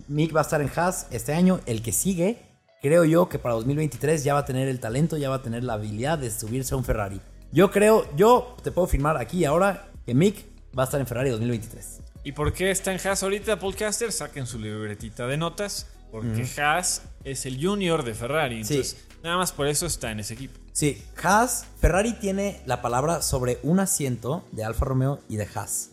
Mick 0.08 0.34
va 0.34 0.40
a 0.40 0.42
estar 0.42 0.60
en 0.60 0.70
Haas 0.76 1.06
este 1.10 1.32
año. 1.32 1.60
El 1.66 1.80
que 1.82 1.92
sigue, 1.92 2.38
creo 2.84 3.06
yo 3.06 3.30
que 3.30 3.38
para 3.38 3.54
2023 3.54 4.22
ya 4.24 4.34
va 4.34 4.40
a 4.40 4.44
tener 4.44 4.68
el 4.68 4.78
talento, 4.78 5.16
ya 5.16 5.30
va 5.30 5.36
a 5.36 5.42
tener 5.42 5.64
la 5.64 5.72
habilidad 5.72 6.18
de 6.18 6.30
subirse 6.30 6.74
a 6.74 6.76
un 6.76 6.84
Ferrari. 6.84 7.18
Yo 7.50 7.70
creo, 7.70 8.06
yo 8.14 8.56
te 8.62 8.70
puedo 8.72 8.86
firmar 8.86 9.16
aquí 9.16 9.38
y 9.38 9.44
ahora 9.46 9.88
que 10.04 10.12
Mick 10.14 10.44
va 10.78 10.82
a 10.82 10.84
estar 10.84 11.00
en 11.00 11.06
Ferrari 11.06 11.30
2023. 11.30 12.00
¿Y 12.24 12.32
por 12.32 12.52
qué 12.52 12.70
está 12.70 12.92
en 12.92 13.00
Haas 13.06 13.22
ahorita, 13.22 13.58
Podcaster? 13.58 14.12
Saquen 14.12 14.46
su 14.46 14.58
libretita 14.58 15.26
de 15.26 15.38
notas. 15.38 15.86
Porque 16.12 16.46
Haas 16.60 17.00
es 17.24 17.46
el 17.46 17.58
junior 17.64 18.04
de 18.04 18.12
Ferrari. 18.12 18.62
Sí. 18.64 18.74
Entonces, 18.74 19.04
nada 19.22 19.38
más 19.38 19.50
por 19.52 19.66
eso 19.66 19.86
está 19.86 20.10
en 20.12 20.20
ese 20.20 20.34
equipo. 20.34 20.60
Sí, 20.72 21.02
Haas, 21.22 21.64
Ferrari 21.80 22.12
tiene 22.12 22.60
la 22.66 22.82
palabra 22.82 23.22
sobre 23.22 23.58
un 23.62 23.80
asiento 23.80 24.44
de 24.52 24.62
Alfa 24.62 24.84
Romeo 24.84 25.20
y 25.28 25.36
de 25.36 25.48
Haas. 25.54 25.90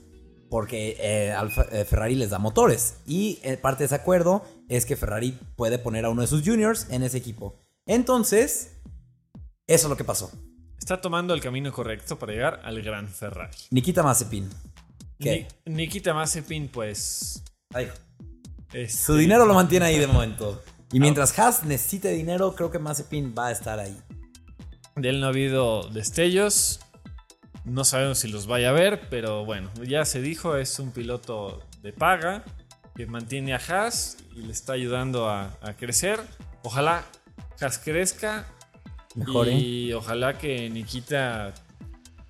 Porque 0.50 0.98
eh, 1.00 1.32
Alfa- 1.32 1.68
eh, 1.72 1.86
Ferrari 1.86 2.16
les 2.16 2.32
da 2.32 2.38
motores. 2.38 2.96
Y 3.08 3.40
eh, 3.44 3.56
parte 3.56 3.84
de 3.84 3.86
ese 3.86 3.96
acuerdo 3.96 4.44
es 4.78 4.86
que 4.86 4.96
Ferrari 4.96 5.38
puede 5.56 5.78
poner 5.80 6.06
a 6.06 6.10
uno 6.10 6.22
de 6.22 6.28
sus 6.28 6.44
juniors 6.44 6.88
en 6.90 7.04
ese 7.04 7.18
equipo. 7.18 7.56
Entonces, 7.86 8.78
eso 9.68 9.88
es 9.88 9.90
lo 9.90 9.98
que 9.98 10.04
pasó. 10.04 10.32
Está 10.80 11.00
tomando 11.02 11.34
el 11.34 11.42
camino 11.42 11.72
correcto 11.72 12.18
para 12.18 12.32
llegar 12.34 12.62
al 12.64 12.82
gran 12.82 13.08
Ferrari. 13.08 13.56
Nikita 13.70 14.02
Mazepin. 14.04 14.50
¿Qué? 15.20 15.48
Ni- 15.66 15.76
Nikita 15.76 16.14
Mazepin, 16.14 16.70
pues. 16.70 17.44
Ay, 17.74 17.90
este, 18.74 18.90
su 18.90 19.16
dinero 19.16 19.46
lo 19.46 19.54
mantiene 19.54 19.86
ahí 19.86 20.00
de 20.00 20.08
momento. 20.08 20.64
Y 20.92 21.00
mientras 21.00 21.38
Haas 21.38 21.64
necesite 21.64 22.10
dinero, 22.10 22.56
creo 22.56 22.72
que 22.72 22.80
Mazepin 22.80 23.34
va 23.38 23.48
a 23.48 23.52
estar 23.52 23.80
ahí. 23.80 23.96
De 24.96 25.10
él 25.10 25.20
no 25.20 25.28
ha 25.28 25.30
habido 25.30 25.88
destellos. 25.90 26.80
No 27.64 27.84
sabemos 27.86 28.20
si 28.20 28.28
los 28.28 28.48
vaya 28.48 28.70
a 28.70 28.74
ver, 28.74 29.08
pero 29.10 29.46
bueno, 29.46 29.70
ya 29.88 30.04
se 30.06 30.22
dijo, 30.22 30.58
es 30.58 30.80
un 30.80 30.92
piloto 30.92 31.62
de 31.84 31.94
paga 31.94 32.44
que 33.02 33.08
mantiene 33.08 33.56
a 33.56 33.58
Haas 33.58 34.18
y 34.36 34.42
le 34.42 34.52
está 34.52 34.74
ayudando 34.74 35.28
a, 35.28 35.58
a 35.64 35.76
crecer. 35.76 36.20
Ojalá 36.62 37.04
Haas 37.60 37.80
crezca 37.80 38.46
y 39.48 39.92
ojalá 39.94 40.38
que 40.38 40.70
Nikita 40.70 41.52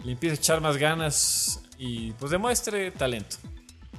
le 0.06 0.14
empiece 0.14 0.38
a 0.38 0.40
echar 0.40 0.62
más 0.62 0.78
ganas 0.78 1.62
y 1.78 2.14
pues 2.14 2.32
demuestre 2.32 2.90
talento. 2.92 3.36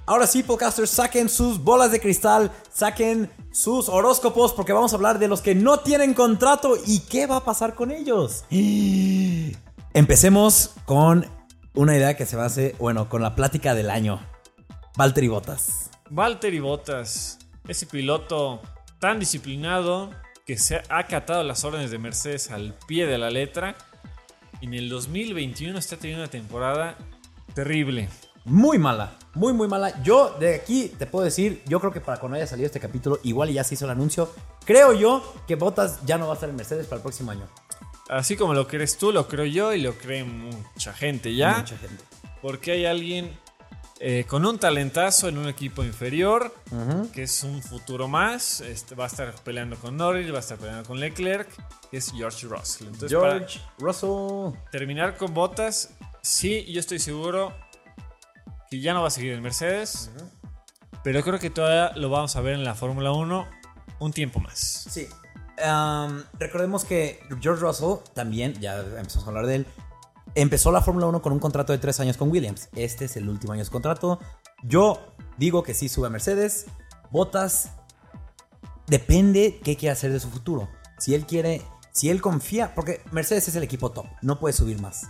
Ahora 0.07 0.27
sí, 0.27 0.43
podcasters, 0.43 0.89
saquen 0.89 1.29
sus 1.29 1.63
bolas 1.63 1.93
de 1.93 2.01
cristal, 2.01 2.51
saquen 2.73 3.31
sus 3.53 3.91
horóscopos, 3.91 4.55
porque 4.55 4.73
vamos 4.73 4.95
a 4.95 4.97
hablar 4.97 5.19
de 5.19 5.29
los 5.29 5.43
que 5.43 5.55
no 5.55 5.81
tienen 5.81 6.15
contrato 6.15 6.77
y 6.87 7.01
qué 7.01 7.27
va 7.27 7.37
a 7.37 7.45
pasar 7.45 7.75
con 7.75 7.91
ellos. 7.91 8.47
Empecemos 9.93 10.71
con 10.87 11.27
una 11.75 11.95
idea 11.95 12.17
que 12.17 12.25
se 12.25 12.37
base, 12.37 12.75
bueno, 12.79 13.11
con 13.11 13.21
la 13.21 13.35
plática 13.35 13.75
del 13.75 13.91
año. 13.91 14.27
Valtteri 14.97 15.29
Bottas. 15.29 15.92
Valtteri 16.15 16.61
Bottas, 16.61 17.39
ese 17.67 17.87
piloto 17.87 18.61
tan 18.99 19.19
disciplinado 19.19 20.11
que 20.45 20.59
se 20.59 20.77
ha 20.77 20.99
acatado 20.99 21.43
las 21.43 21.65
órdenes 21.65 21.91
de 21.91 21.97
Mercedes 21.97 22.51
al 22.51 22.75
pie 22.87 23.07
de 23.07 23.17
la 23.17 23.31
letra. 23.31 23.77
En 24.61 24.75
el 24.75 24.91
2021 24.91 25.79
está 25.79 25.97
teniendo 25.97 26.23
una 26.23 26.31
temporada 26.31 26.99
terrible. 27.55 28.11
Muy 28.45 28.79
mala, 28.79 29.17
muy 29.33 29.55
muy 29.55 29.69
mala. 29.69 30.03
Yo 30.03 30.37
de 30.39 30.57
aquí 30.57 30.91
te 30.99 31.07
puedo 31.07 31.25
decir, 31.25 31.63
yo 31.65 31.81
creo 31.81 31.93
que 31.93 32.03
para 32.03 32.21
cuando 32.21 32.37
haya 32.37 32.47
salido 32.47 32.67
este 32.67 32.79
capítulo, 32.79 33.19
igual 33.23 33.49
y 33.49 33.55
ya 33.55 33.65
se 33.65 33.73
hizo 33.73 33.87
el 33.87 33.93
anuncio, 33.93 34.31
creo 34.67 34.93
yo 34.93 35.25
que 35.49 35.55
Bottas 35.55 36.05
ya 36.05 36.19
no 36.19 36.27
va 36.27 36.33
a 36.33 36.35
estar 36.35 36.51
en 36.51 36.57
Mercedes 36.57 36.85
para 36.89 36.97
el 36.97 37.03
próximo 37.03 37.31
año. 37.31 37.49
Así 38.11 38.37
como 38.37 38.53
lo 38.53 38.69
crees 38.69 38.99
tú, 38.99 39.13
lo 39.13 39.29
creo 39.29 39.47
yo 39.47 39.73
y 39.73 39.81
lo 39.81 39.95
cree 39.95 40.25
mucha 40.25 40.93
gente 40.93 41.35
ya. 41.35 41.57
Mucha 41.57 41.79
gente. 41.79 42.05
Porque 42.43 42.73
hay 42.73 42.85
alguien 42.85 43.33
eh, 44.05 44.25
con 44.27 44.45
un 44.45 44.59
talentazo 44.59 45.29
en 45.29 45.39
un 45.39 45.49
equipo 45.49 45.85
inferior, 45.85 46.53
que 47.13 47.23
es 47.23 47.45
un 47.45 47.63
futuro 47.63 48.09
más. 48.09 48.61
Este, 48.61 48.97
va 48.97 49.05
a 49.05 49.07
estar 49.07 49.33
peleando 49.45 49.77
con 49.77 49.97
Norris, 49.97 50.33
va 50.33 50.39
a 50.39 50.41
estar 50.41 50.59
peleando 50.59 50.83
con 50.85 50.99
Leclerc, 50.99 51.49
que 51.89 51.99
es 51.99 52.11
George 52.11 52.49
Russell. 52.49 52.89
Entonces, 52.89 53.11
George 53.11 53.61
Russell. 53.79 54.59
terminar 54.73 55.17
con 55.17 55.33
botas, 55.33 55.91
sí, 56.21 56.65
yo 56.65 56.81
estoy 56.81 56.99
seguro 56.99 57.55
que 58.69 58.81
ya 58.81 58.93
no 58.93 59.03
va 59.03 59.07
a 59.07 59.11
seguir 59.13 59.35
en 59.35 59.43
Mercedes. 59.43 60.11
Pero 61.05 61.23
creo 61.23 61.39
que 61.39 61.51
todavía 61.51 61.97
lo 61.97 62.11
vamos 62.11 62.35
a 62.35 62.41
ver 62.41 62.55
en 62.55 62.65
la 62.65 62.75
Fórmula 62.75 63.13
1 63.13 63.47
un 64.01 64.13
tiempo 64.13 64.41
más. 64.41 64.89
Sí. 64.91 65.07
Recordemos 66.41 66.85
que 66.85 67.21
George 67.41 67.63
Russell 67.63 67.99
también, 68.15 68.55
ya 68.61 68.81
empezamos 68.81 69.27
a 69.27 69.31
hablar 69.31 69.47
de 69.47 69.55
él, 69.55 69.67
empezó 70.35 70.73
la 70.73 70.83
Fórmula 70.83 71.07
1 71.07 71.23
con 71.23 71.33
un 71.33 71.39
contrato 71.39 71.73
de 71.73 71.79
tres 71.79 72.01
años 72.01 72.17
con 72.17 72.31
Williams. 72.31 72.69
Este 72.75 73.05
es 73.05 73.17
el 73.17 73.29
último 73.29 73.53
año 73.53 73.61
de 73.61 73.67
su 73.67 73.73
contrato. 73.73 74.19
Yo 74.63 75.01
digo 75.39 75.63
que 75.63 75.75
sí 75.75 75.89
sube 75.89 76.07
a 76.07 76.11
Mercedes. 76.11 76.67
Bottas 77.11 77.71
depende 78.87 79.61
qué 79.63 79.77
quiere 79.77 79.93
hacer 79.93 80.13
de 80.13 80.21
su 80.21 80.31
futuro. 80.31 80.69
Si 80.99 81.15
él 81.15 81.27
quiere, 81.27 81.63
si 81.93 82.11
él 82.11 82.21
confía, 82.21 82.75
porque 82.75 83.03
Mercedes 83.11 83.49
es 83.49 83.57
el 83.57 83.63
equipo 83.63 83.91
top, 83.91 84.07
no 84.23 84.39
puede 84.39 84.53
subir 84.53 84.81
más. 84.81 85.09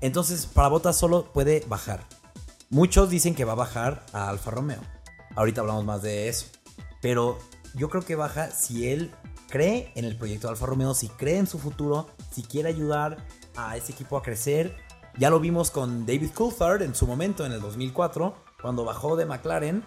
Entonces, 0.00 0.46
para 0.46 0.68
Bottas 0.68 0.96
solo 0.96 1.32
puede 1.32 1.64
bajar. 1.68 2.06
Muchos 2.70 3.10
dicen 3.10 3.34
que 3.34 3.44
va 3.44 3.52
a 3.52 3.56
bajar 3.56 4.04
a 4.12 4.28
Alfa 4.28 4.50
Romeo. 4.50 4.80
Ahorita 5.34 5.60
hablamos 5.60 5.84
más 5.84 6.02
de 6.02 6.28
eso. 6.28 6.46
Pero 7.02 7.38
yo 7.74 7.88
creo 7.88 8.04
que 8.04 8.14
baja 8.14 8.50
si 8.50 8.88
él 8.88 9.10
cree 9.48 9.92
en 9.96 10.04
el 10.04 10.16
proyecto 10.16 10.46
de 10.46 10.52
Alfa 10.52 10.66
Romeo, 10.66 10.94
si 10.94 11.08
cree 11.08 11.38
en 11.38 11.46
su 11.46 11.58
futuro, 11.58 12.08
si 12.30 12.42
quiere 12.42 12.68
ayudar 12.68 13.26
a 13.56 13.76
ese 13.76 13.92
equipo 13.92 14.16
a 14.16 14.22
crecer. 14.22 14.76
Ya 15.18 15.30
lo 15.30 15.40
vimos 15.40 15.70
con 15.70 16.06
David 16.06 16.30
Coulthard 16.34 16.82
en 16.82 16.94
su 16.94 17.06
momento, 17.06 17.44
en 17.44 17.52
el 17.52 17.60
2004, 17.60 18.34
cuando 18.62 18.84
bajó 18.84 19.16
de 19.16 19.26
McLaren, 19.26 19.84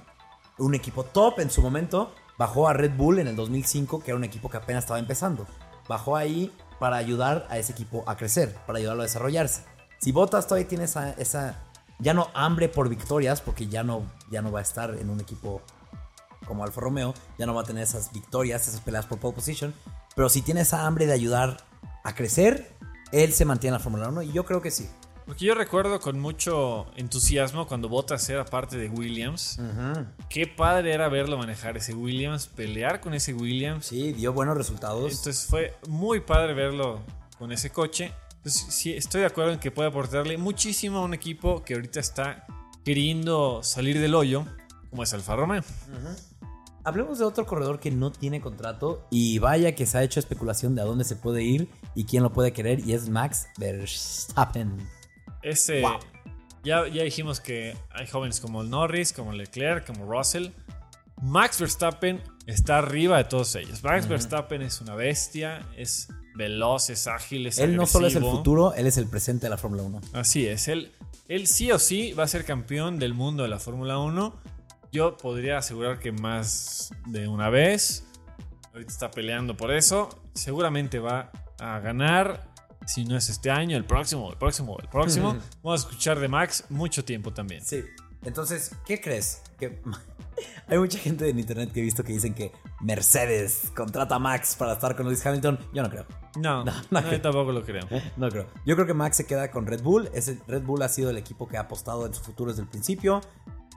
un 0.58 0.76
equipo 0.76 1.04
top 1.04 1.40
en 1.40 1.50
su 1.50 1.62
momento, 1.62 2.14
bajó 2.38 2.68
a 2.68 2.74
Red 2.74 2.96
Bull 2.96 3.20
en 3.20 3.28
el 3.28 3.36
2005, 3.36 4.04
que 4.04 4.12
era 4.12 4.18
un 4.18 4.24
equipo 4.24 4.50
que 4.50 4.58
apenas 4.58 4.84
estaba 4.84 5.00
empezando. 5.00 5.48
Bajó 5.88 6.16
ahí 6.16 6.54
para 6.80 6.98
ayudar 6.98 7.48
a 7.50 7.58
ese 7.58 7.72
equipo 7.72 8.04
a 8.08 8.18
crecer, 8.18 8.56
para 8.66 8.80
ayudarlo 8.80 9.04
a 9.04 9.06
desarrollarse. 9.06 9.64
Si 10.00 10.12
Bottas 10.12 10.48
todavía 10.48 10.68
tiene 10.68 10.84
esa, 10.84 11.64
ya 12.00 12.14
no 12.14 12.28
hambre 12.34 12.68
por 12.68 12.90
victorias, 12.90 13.42
porque 13.42 13.68
ya 13.68 13.84
no, 13.84 14.04
ya 14.30 14.42
no 14.42 14.52
va 14.52 14.60
a 14.60 14.64
estar 14.64 14.96
en 15.00 15.10
un 15.10 15.22
equipo 15.22 15.62
como 16.46 16.64
Alfa 16.64 16.82
Romeo, 16.82 17.14
ya 17.38 17.46
no 17.46 17.54
va 17.54 17.62
a 17.62 17.64
tener 17.64 17.84
esas 17.84 18.12
victorias, 18.12 18.68
esas 18.68 18.82
peleas 18.82 19.06
por 19.06 19.20
pole 19.20 19.34
position, 19.34 19.74
pero 20.16 20.28
si 20.28 20.42
tiene 20.42 20.62
esa 20.62 20.86
hambre 20.86 21.06
de 21.06 21.14
ayudar 21.14 21.58
a 22.04 22.14
crecer, 22.16 22.76
él 23.14 23.32
se 23.32 23.46
mantiene 23.46 23.76
en 23.76 23.80
la 23.80 23.84
Fórmula 23.84 24.10
1 24.10 24.24
y 24.24 24.32
yo 24.34 24.44
creo 24.44 24.62
que 24.62 24.72
sí. 24.72 24.90
Porque 25.26 25.46
yo 25.46 25.56
recuerdo 25.56 26.02
con 26.02 26.20
mucho 26.20 26.88
entusiasmo 26.98 27.66
cuando 27.66 27.88
Bottas 27.88 28.28
era 28.30 28.44
parte 28.44 28.76
de 28.76 28.90
Williams. 28.90 29.58
Qué 30.30 30.48
padre 30.48 30.94
era 30.94 31.08
verlo 31.08 31.38
manejar 31.38 31.78
ese 31.78 31.94
Williams, 31.94 32.48
pelear 32.48 33.00
con 33.00 33.14
ese 33.14 33.34
Williams. 33.34 33.86
Sí, 33.86 34.12
dio 34.12 34.34
buenos 34.34 34.58
resultados. 34.58 35.14
Entonces 35.14 35.46
fue 35.46 35.76
muy 35.88 36.20
padre 36.20 36.54
verlo 36.54 37.02
con 37.38 37.54
ese 37.54 37.70
coche. 37.70 38.12
Entonces 38.38 38.66
sí, 38.74 38.92
estoy 38.92 39.22
de 39.22 39.28
acuerdo 39.28 39.54
en 39.54 39.60
que 39.60 39.72
puede 39.72 39.88
aportarle 39.88 40.38
muchísimo 40.38 40.98
a 40.98 41.02
un 41.04 41.14
equipo 41.14 41.64
que 41.64 41.76
ahorita 41.76 42.02
está 42.02 42.46
queriendo 42.84 43.64
salir 43.64 44.00
del 44.02 44.16
hoyo, 44.16 44.46
como 44.90 45.04
es 45.04 45.14
Alfa 45.14 45.38
Romeo. 45.38 45.64
Hablemos 46.86 47.18
de 47.20 47.26
otro 47.26 47.46
corredor 47.46 47.80
que 47.80 47.92
no 47.92 48.12
tiene 48.12 48.42
contrato 48.42 49.08
y 49.10 49.40
vaya 49.40 49.74
que 49.74 49.86
se 49.86 49.98
ha 49.98 50.04
hecho 50.04 50.20
especulación 50.20 50.76
de 50.76 50.82
a 50.82 50.86
dónde 50.86 51.06
se 51.06 51.16
puede 51.16 51.42
ir 51.44 51.70
y 51.96 52.04
quién 52.06 52.24
lo 52.24 52.34
puede 52.34 52.52
querer 52.52 52.86
y 52.86 52.94
es 52.94 53.08
Max 53.10 53.48
Verstappen. 53.58 54.78
Ese, 55.42 55.82
Wow. 55.82 56.00
ya, 56.64 56.88
ya 56.88 57.04
dijimos 57.04 57.40
que 57.40 57.76
hay 57.92 58.08
jóvenes 58.08 58.40
como 58.40 58.64
Norris, 58.64 59.14
como 59.14 59.32
Leclerc, 59.34 59.86
como 59.88 60.06
Russell. 60.06 60.50
Max 61.22 61.60
Verstappen 61.60 62.22
está 62.48 62.80
arriba 62.80 63.18
de 63.18 63.24
todos 63.26 63.56
ellos. 63.56 63.82
Max 63.84 64.08
Verstappen 64.08 64.62
es 64.62 64.82
una 64.82 64.96
bestia, 64.96 65.66
es 65.78 66.10
veloz, 66.36 66.90
es 66.90 67.08
ágil, 67.08 67.48
es 67.48 67.60
Él 67.60 67.76
no 67.78 67.86
solo 67.86 68.08
es 68.08 68.14
el 68.14 68.18
agresivo. 68.18 68.38
futuro, 68.38 68.74
él 68.74 68.88
es 68.88 68.98
el 68.98 69.08
presente 69.08 69.46
de 69.46 69.52
la 69.52 69.58
Fórmula 69.58 69.84
1. 69.84 70.02
Así 70.14 70.46
es, 70.48 70.68
él, 70.68 70.92
él 71.30 71.48
sí 71.48 71.72
o 71.72 71.80
sí 71.80 72.12
va 72.14 72.24
a 72.24 72.28
ser 72.28 72.44
campeón 72.44 73.00
del 73.00 73.14
mundo 73.14 73.44
de 73.44 73.50
la 73.50 73.60
Fórmula 73.60 74.00
1. 74.00 74.36
Yo 74.94 75.18
podría 75.18 75.58
asegurar 75.58 75.98
que 75.98 76.12
más 76.12 76.92
de 77.08 77.28
una 77.28 77.50
vez. 77.50 78.06
Ahorita 78.74 78.92
está 78.92 79.10
peleando 79.10 79.58
por 79.58 79.74
eso. 79.74 80.22
Seguramente 80.36 81.00
va 81.00 81.32
a 81.60 81.80
ganar. 81.80 82.54
Si 82.86 83.04
no 83.04 83.18
es 83.18 83.28
este 83.28 83.50
año, 83.50 83.76
el 83.76 83.86
próximo, 83.86 84.30
el 84.30 84.38
próximo, 84.38 84.78
el 84.80 84.88
próximo. 84.90 85.36
Vamos 85.64 85.84
a 85.84 85.88
escuchar 85.88 86.20
de 86.20 86.28
Max 86.28 86.66
mucho 86.70 87.04
tiempo 87.04 87.34
también. 87.34 87.66
Sí. 87.66 87.84
Entonces, 88.24 88.76
¿qué 88.86 89.02
crees? 89.02 89.42
Que 89.58 89.82
hay 90.68 90.78
mucha 90.78 91.00
gente 91.00 91.28
en 91.28 91.40
internet 91.40 91.72
que 91.74 91.80
he 91.80 91.84
visto 91.84 92.04
que 92.04 92.14
dicen 92.14 92.36
que 92.36 92.52
Mercedes 92.80 93.72
contrata 93.76 94.14
a 94.14 94.20
Max 94.20 94.56
para 94.56 94.74
estar 94.74 94.96
con 94.96 95.08
Lewis 95.08 95.26
Hamilton. 95.26 95.58
Yo 95.74 95.82
no 95.82 95.90
creo. 95.90 96.06
No, 96.36 96.64
No, 96.66 96.72
no, 96.92 97.02
no 97.02 97.12
yo 97.12 97.20
tampoco 97.20 97.52
lo 97.52 97.64
creo. 97.64 97.88
No 98.16 98.30
creo. 98.30 98.46
Yo 98.64 98.76
creo 98.76 98.86
que 98.86 98.94
Max 98.94 99.18
se 99.18 99.26
queda 99.26 99.50
con 99.50 99.66
Red 99.66 99.82
Bull. 99.82 100.12
Ese, 100.14 100.38
Red 100.48 100.62
Bull 100.62 100.84
ha 100.84 100.90
sido 100.90 101.10
el 101.10 101.18
equipo 101.18 101.48
que 101.48 101.58
ha 101.58 101.62
apostado 101.62 102.06
en 102.06 102.14
su 102.14 102.22
futuro 102.22 102.52
desde 102.52 102.62
el 102.62 102.70
principio. 102.70 103.22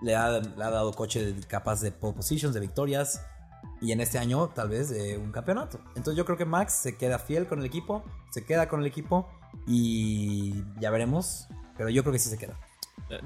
Le 0.02 0.14
ha, 0.14 0.38
le 0.40 0.64
ha 0.64 0.70
dado 0.70 0.92
coche 0.92 1.34
capaz 1.48 1.80
de 1.80 1.90
pole 1.92 2.14
positions, 2.14 2.54
de 2.54 2.60
victorias. 2.60 3.24
Y 3.80 3.92
en 3.92 4.00
este 4.00 4.18
año, 4.18 4.48
tal 4.48 4.68
vez, 4.70 4.88
de 4.90 5.18
un 5.18 5.32
campeonato. 5.32 5.80
Entonces 5.96 6.16
yo 6.16 6.24
creo 6.24 6.38
que 6.38 6.44
Max 6.46 6.72
se 6.72 6.96
queda 6.96 7.18
fiel 7.18 7.46
con 7.46 7.58
el 7.60 7.66
equipo. 7.66 8.04
Se 8.30 8.44
queda 8.44 8.68
con 8.68 8.80
el 8.80 8.86
equipo. 8.86 9.28
Y 9.66 10.54
ya 10.80 10.90
veremos. 10.90 11.48
Pero 11.76 11.90
yo 11.90 12.02
creo 12.02 12.12
que 12.12 12.18
sí 12.18 12.30
se 12.30 12.38
queda. 12.38 12.58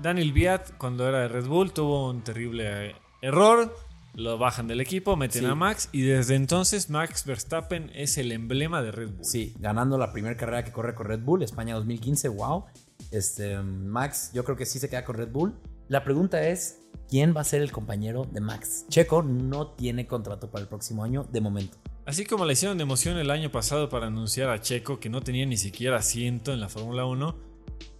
Daniel 0.03 0.33
Viat, 0.33 0.77
cuando 0.79 1.09
era 1.09 1.21
de 1.21 1.29
Red 1.29 1.47
Bull, 1.47 1.73
tuvo 1.73 2.11
un 2.11 2.23
terrible 2.23 2.91
eh, 2.91 2.95
error. 3.23 3.75
lo 4.15 4.37
bajan 4.39 4.67
del 4.67 4.81
equipo, 4.81 5.15
meten 5.17 5.43
Sí. 5.43 5.49
a 5.49 5.55
Max 5.55 5.89
y 5.93 6.03
desde 6.03 6.35
entonces 6.35 6.91
Max 6.91 7.25
Verstappen 7.25 7.93
es 7.95 8.19
el 8.19 8.33
emblema 8.33 8.83
de 8.83 8.91
Red 8.91 9.11
Bull. 9.11 9.25
Sí, 9.25 9.55
ganando 9.61 9.97
la 9.99 10.13
primera 10.13 10.37
carrera 10.37 10.65
que 10.65 10.73
corre 10.73 10.97
con 10.97 11.07
Red 11.07 11.21
Bull, 11.21 11.45
España 11.45 11.77
2015, 11.77 12.29
wow. 12.31 12.65
Este, 13.13 13.57
Max, 13.63 14.33
yo 14.35 14.45
creo 14.45 14.57
que 14.57 14.67
sí 14.67 14.81
se 14.81 14.89
queda 14.91 15.05
con 15.05 15.15
Red 15.17 15.31
Bull. 15.31 15.55
La 15.91 16.05
pregunta 16.05 16.47
es, 16.47 16.83
¿quién 17.09 17.35
va 17.37 17.41
a 17.41 17.45
ser 17.45 17.63
el 17.63 17.73
compañero 17.73 18.25
de 18.25 18.41
Max? 18.41 18.87
Checo 18.91 19.25
no 19.25 19.73
tiene 19.73 20.07
contrato 20.07 20.49
para 20.49 20.63
el 20.63 20.69
próximo 20.69 21.03
año 21.03 21.27
de 21.33 21.41
momento. 21.41 21.79
Así 22.07 22.25
como 22.25 22.45
le 22.45 22.53
hicieron 22.53 22.79
de 22.79 22.85
emoción 22.85 23.19
el 23.19 23.29
año 23.29 23.51
pasado 23.51 23.89
para 23.89 24.07
anunciar 24.07 24.51
a 24.51 24.61
Checo 24.61 25.01
que 25.01 25.09
no 25.11 25.21
tenía 25.21 25.45
ni 25.47 25.57
siquiera 25.57 25.97
asiento 25.97 26.53
en 26.53 26.61
la 26.61 26.69
Fórmula 26.69 27.07
1, 27.07 27.37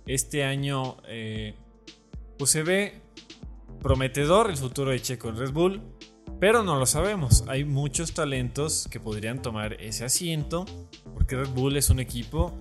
este 0.07 0.45
año 0.45 0.99
eh, 1.09 1.57
pues 2.39 2.53
se 2.53 2.63
ve 2.63 3.03
prometedor 3.83 4.51
el 4.51 4.57
futuro 4.57 4.93
de 4.93 5.01
Checo 5.03 5.29
en 5.29 5.39
Red 5.39 5.51
Bull, 5.51 5.83
pero 6.39 6.63
no 6.63 6.79
lo 6.79 6.87
sabemos. 6.87 7.43
Hay 7.49 7.65
muchos 7.65 8.15
talentos 8.15 8.87
que 8.89 9.01
podrían 9.01 9.43
tomar 9.43 9.73
ese 9.81 10.05
asiento 10.05 10.65
porque 11.13 11.35
Red 11.35 11.49
Bull 11.49 11.77
es 11.77 11.91
un 11.91 11.99
equipo 11.99 12.53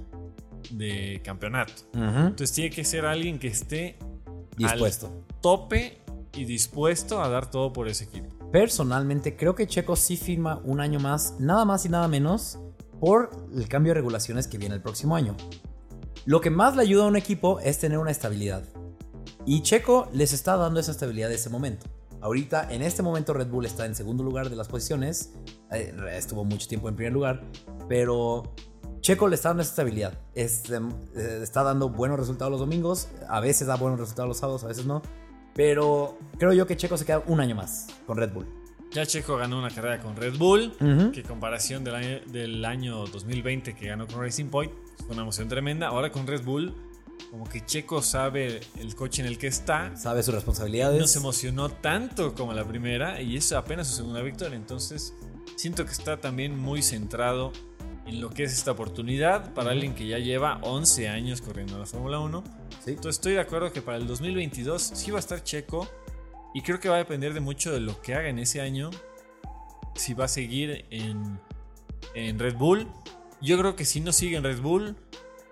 de 0.71 1.21
campeonato. 1.23 1.83
Entonces 1.93 2.51
tiene 2.51 2.71
que 2.71 2.83
ser 2.83 3.05
alguien 3.05 3.37
que 3.37 3.49
esté 3.49 3.99
Dispuesto. 4.59 5.07
al 5.07 5.41
tope 5.41 6.01
y 6.33 6.45
dispuesto 6.45 7.21
a 7.21 7.29
dar 7.29 7.49
todo 7.49 7.73
por 7.73 7.87
ese 7.87 8.05
equipo. 8.05 8.27
Personalmente 8.51 9.35
creo 9.35 9.55
que 9.55 9.67
Checo 9.67 9.95
sí 9.95 10.17
firma 10.17 10.61
un 10.63 10.79
año 10.79 10.99
más, 10.99 11.35
nada 11.39 11.65
más 11.65 11.85
y 11.85 11.89
nada 11.89 12.07
menos, 12.07 12.59
por 12.99 13.29
el 13.55 13.67
cambio 13.67 13.91
de 13.91 13.95
regulaciones 13.95 14.47
que 14.47 14.57
viene 14.57 14.75
el 14.75 14.81
próximo 14.81 15.15
año. 15.15 15.35
Lo 16.25 16.41
que 16.41 16.49
más 16.49 16.75
le 16.75 16.81
ayuda 16.83 17.05
a 17.05 17.07
un 17.07 17.15
equipo 17.15 17.59
es 17.59 17.79
tener 17.79 17.97
una 17.97 18.11
estabilidad. 18.11 18.63
Y 19.45 19.61
Checo 19.61 20.09
les 20.13 20.33
está 20.33 20.57
dando 20.57 20.79
esa 20.79 20.91
estabilidad 20.91 21.29
de 21.29 21.35
ese 21.35 21.49
momento. 21.49 21.87
Ahorita, 22.21 22.67
en 22.69 22.81
este 22.81 23.01
momento, 23.01 23.33
Red 23.33 23.47
Bull 23.47 23.65
está 23.65 23.85
en 23.85 23.95
segundo 23.95 24.23
lugar 24.23 24.49
de 24.49 24.55
las 24.55 24.67
posiciones. 24.67 25.33
Eh, 25.71 25.95
Estuvo 26.11 26.43
mucho 26.43 26.67
tiempo 26.67 26.89
en 26.89 26.95
primer 26.95 27.13
lugar. 27.13 27.41
Pero 27.87 28.53
Checo 29.01 29.27
le 29.27 29.35
está 29.35 29.49
dando 29.49 29.63
esa 29.63 29.71
estabilidad. 29.71 30.13
Eh, 30.35 30.49
está 31.41 31.63
dando 31.63 31.89
buenos 31.89 32.19
resultados 32.19 32.51
los 32.51 32.59
domingos. 32.59 33.09
A 33.27 33.39
veces 33.39 33.67
da 33.67 33.75
buenos 33.75 33.99
resultados 33.99 34.27
los 34.27 34.37
sábados, 34.37 34.63
a 34.63 34.67
veces 34.67 34.85
no. 34.85 35.01
Pero 35.55 36.17
creo 36.37 36.53
yo 36.53 36.65
que 36.67 36.77
Checo 36.77 36.97
se 36.97 37.05
queda 37.05 37.23
un 37.27 37.39
año 37.39 37.55
más 37.55 37.87
con 38.05 38.17
Red 38.17 38.31
Bull. 38.33 38.47
Ya 38.91 39.05
Checo 39.05 39.37
ganó 39.37 39.59
una 39.59 39.69
carrera 39.69 39.99
con 40.01 40.15
Red 40.15 40.37
Bull, 40.37 40.73
Ujú. 40.81 41.11
que 41.11 41.19
en 41.21 41.27
comparación 41.27 41.83
del 41.83 41.95
año, 41.95 42.19
del 42.27 42.65
año 42.65 43.05
2020 43.05 43.75
que 43.75 43.87
ganó 43.87 44.07
con 44.07 44.21
Racing 44.21 44.45
Point, 44.47 44.71
fue 45.05 45.13
una 45.13 45.21
emoción 45.21 45.47
tremenda. 45.47 45.87
Ahora 45.89 46.11
con 46.11 46.25
Red 46.25 46.43
Bull, 46.43 46.73
como 47.29 47.47
que 47.47 47.63
Checo 47.65 48.01
sabe 48.01 48.61
el 48.79 48.95
coche 48.95 49.21
en 49.21 49.27
el 49.27 49.37
que 49.37 49.47
está, 49.47 49.95
Sabe 49.95 50.23
sus 50.23 50.33
responsabilidades. 50.33 50.99
no 50.99 51.07
se 51.07 51.19
emocionó 51.19 51.69
tanto 51.69 52.33
como 52.33 52.53
la 52.53 52.63
primera 52.65 53.21
y 53.21 53.37
es 53.37 53.51
apenas 53.51 53.87
su 53.87 53.95
segunda 53.95 54.21
victoria. 54.21 54.55
Entonces, 54.55 55.13
siento 55.55 55.85
que 55.85 55.91
está 55.91 56.19
también 56.19 56.57
muy 56.57 56.81
centrado 56.81 57.51
en 58.09 58.21
lo 58.21 58.29
que 58.29 58.43
es 58.43 58.53
esta 58.53 58.71
oportunidad 58.71 59.53
para 59.53 59.71
alguien 59.71 59.93
que 59.93 60.07
ya 60.07 60.17
lleva 60.17 60.59
11 60.63 61.09
años 61.09 61.41
corriendo 61.41 61.73
en 61.75 61.81
la 61.81 61.85
Fórmula 61.85 62.19
1. 62.19 62.43
Sí. 62.83 62.91
Entonces, 62.91 63.15
estoy 63.17 63.33
de 63.33 63.39
acuerdo 63.39 63.71
que 63.71 63.81
para 63.81 63.97
el 63.97 64.07
2022 64.07 64.81
sí 64.81 65.11
va 65.11 65.17
a 65.17 65.19
estar 65.19 65.43
Checo 65.43 65.87
y 66.53 66.61
creo 66.61 66.79
que 66.79 66.89
va 66.89 66.95
a 66.95 66.99
depender 66.99 67.33
de 67.33 67.39
mucho 67.39 67.71
de 67.71 67.79
lo 67.79 68.01
que 68.01 68.15
haga 68.15 68.29
en 68.29 68.39
ese 68.39 68.61
año. 68.61 68.89
Si 69.95 70.13
va 70.13 70.25
a 70.25 70.27
seguir 70.27 70.85
en, 70.89 71.39
en 72.13 72.39
Red 72.39 72.55
Bull. 72.55 72.87
Yo 73.41 73.57
creo 73.57 73.75
que 73.75 73.85
si 73.85 74.01
no 74.01 74.11
sigue 74.11 74.37
en 74.37 74.43
Red 74.43 74.61
Bull, 74.61 74.95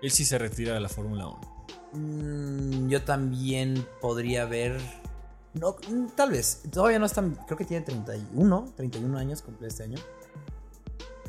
él 0.02 0.10
sí 0.10 0.24
se 0.24 0.38
retira 0.38 0.74
de 0.74 0.80
la 0.80 0.88
Fórmula 0.88 1.28
1. 1.28 1.58
Mm, 1.92 2.88
yo 2.88 3.02
también 3.02 3.86
podría 4.00 4.44
ver. 4.44 4.80
No, 5.54 5.76
mm, 5.88 6.08
tal 6.16 6.32
vez. 6.32 6.62
Todavía 6.70 6.98
no 6.98 7.06
es 7.06 7.12
tan. 7.12 7.34
Creo 7.46 7.56
que 7.56 7.64
tiene 7.64 7.84
31, 7.84 8.72
31 8.76 9.16
años 9.16 9.42
cumple 9.42 9.68
este 9.68 9.84
año. 9.84 9.98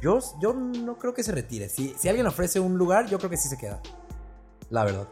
Yo, 0.01 0.19
yo 0.41 0.53
no 0.53 0.97
creo 0.97 1.13
que 1.13 1.23
se 1.23 1.31
retire. 1.31 1.69
Si, 1.69 1.93
si 1.97 2.09
alguien 2.09 2.27
ofrece 2.27 2.59
un 2.59 2.77
lugar, 2.77 3.07
yo 3.09 3.17
creo 3.17 3.29
que 3.29 3.37
sí 3.37 3.49
se 3.49 3.57
queda. 3.57 3.81
La 4.69 4.83
verdad. 4.83 5.07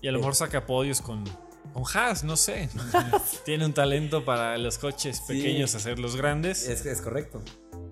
Y 0.00 0.08
a 0.08 0.12
lo 0.12 0.18
mejor 0.18 0.34
saca 0.34 0.66
podios 0.66 1.00
con, 1.00 1.24
con 1.72 1.84
Haas, 1.94 2.24
no 2.24 2.36
sé. 2.36 2.68
Tiene 3.44 3.66
un 3.66 3.72
talento 3.72 4.24
para 4.24 4.56
los 4.58 4.78
coches 4.78 5.20
pequeños 5.20 5.74
hacerlos 5.74 6.16
grandes. 6.16 6.68
Es, 6.68 6.84
es 6.86 7.00
correcto. 7.00 7.42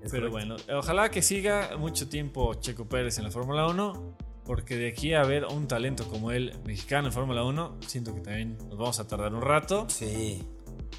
Es 0.02 0.10
pero 0.10 0.30
correcto. 0.30 0.56
bueno, 0.66 0.78
ojalá 0.78 1.10
que 1.10 1.22
siga 1.22 1.76
mucho 1.76 2.08
tiempo 2.08 2.54
Checo 2.54 2.88
Pérez 2.88 3.18
en 3.18 3.24
la 3.24 3.30
Fórmula 3.30 3.66
1. 3.66 4.16
Porque 4.44 4.76
de 4.76 4.88
aquí 4.88 5.12
a 5.12 5.22
ver 5.24 5.44
un 5.44 5.68
talento 5.68 6.08
como 6.08 6.30
él, 6.30 6.58
mexicano 6.64 7.08
en 7.08 7.12
Fórmula 7.12 7.44
1, 7.44 7.80
siento 7.86 8.14
que 8.14 8.22
también 8.22 8.56
nos 8.70 8.78
vamos 8.78 8.98
a 8.98 9.06
tardar 9.06 9.34
un 9.34 9.42
rato. 9.42 9.84
Sí. 9.90 10.42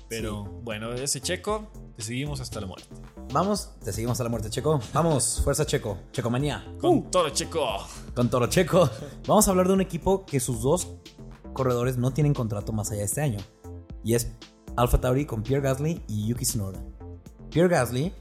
Pero 0.07 0.43
bueno, 0.43 0.93
ese 0.93 1.19
Checo, 1.19 1.71
te 1.95 2.03
seguimos 2.03 2.41
hasta 2.41 2.61
la 2.61 2.67
muerte. 2.67 2.87
Vamos, 3.31 3.75
te 3.83 3.93
seguimos 3.93 4.19
a 4.19 4.23
la 4.23 4.29
muerte, 4.29 4.49
Checo. 4.49 4.79
Vamos, 4.91 5.41
fuerza 5.43 5.63
Checo. 5.63 5.99
Checomanía. 6.11 6.65
Con 6.81 7.11
todo 7.11 7.29
Checo. 7.29 7.85
Con 8.15 8.27
Toro 8.27 8.47
Checo. 8.47 8.89
Vamos 9.27 9.47
a 9.47 9.51
hablar 9.51 9.67
de 9.67 9.73
un 9.73 9.81
equipo 9.81 10.25
que 10.25 10.39
sus 10.39 10.63
dos 10.63 10.95
corredores 11.53 11.95
no 11.97 12.11
tienen 12.11 12.33
contrato 12.33 12.73
más 12.73 12.89
allá 12.89 13.01
de 13.01 13.05
este 13.05 13.21
año. 13.21 13.37
Y 14.03 14.15
es 14.15 14.31
Alpha 14.75 14.99
Tauri 14.99 15.27
con 15.27 15.43
Pierre 15.43 15.61
Gasly 15.61 16.01
y 16.07 16.27
Yuki 16.27 16.43
Tsunoda. 16.43 16.83
Pierre 17.51 17.69
Gasly, 17.69 18.11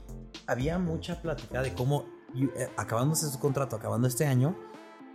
había 0.46 0.78
mucha 0.78 1.22
plática 1.22 1.62
de 1.62 1.72
cómo, 1.72 2.04
eh, 2.36 2.68
acabándose 2.76 3.30
su 3.30 3.38
contrato, 3.38 3.76
acabando 3.76 4.08
este 4.08 4.26
año, 4.26 4.58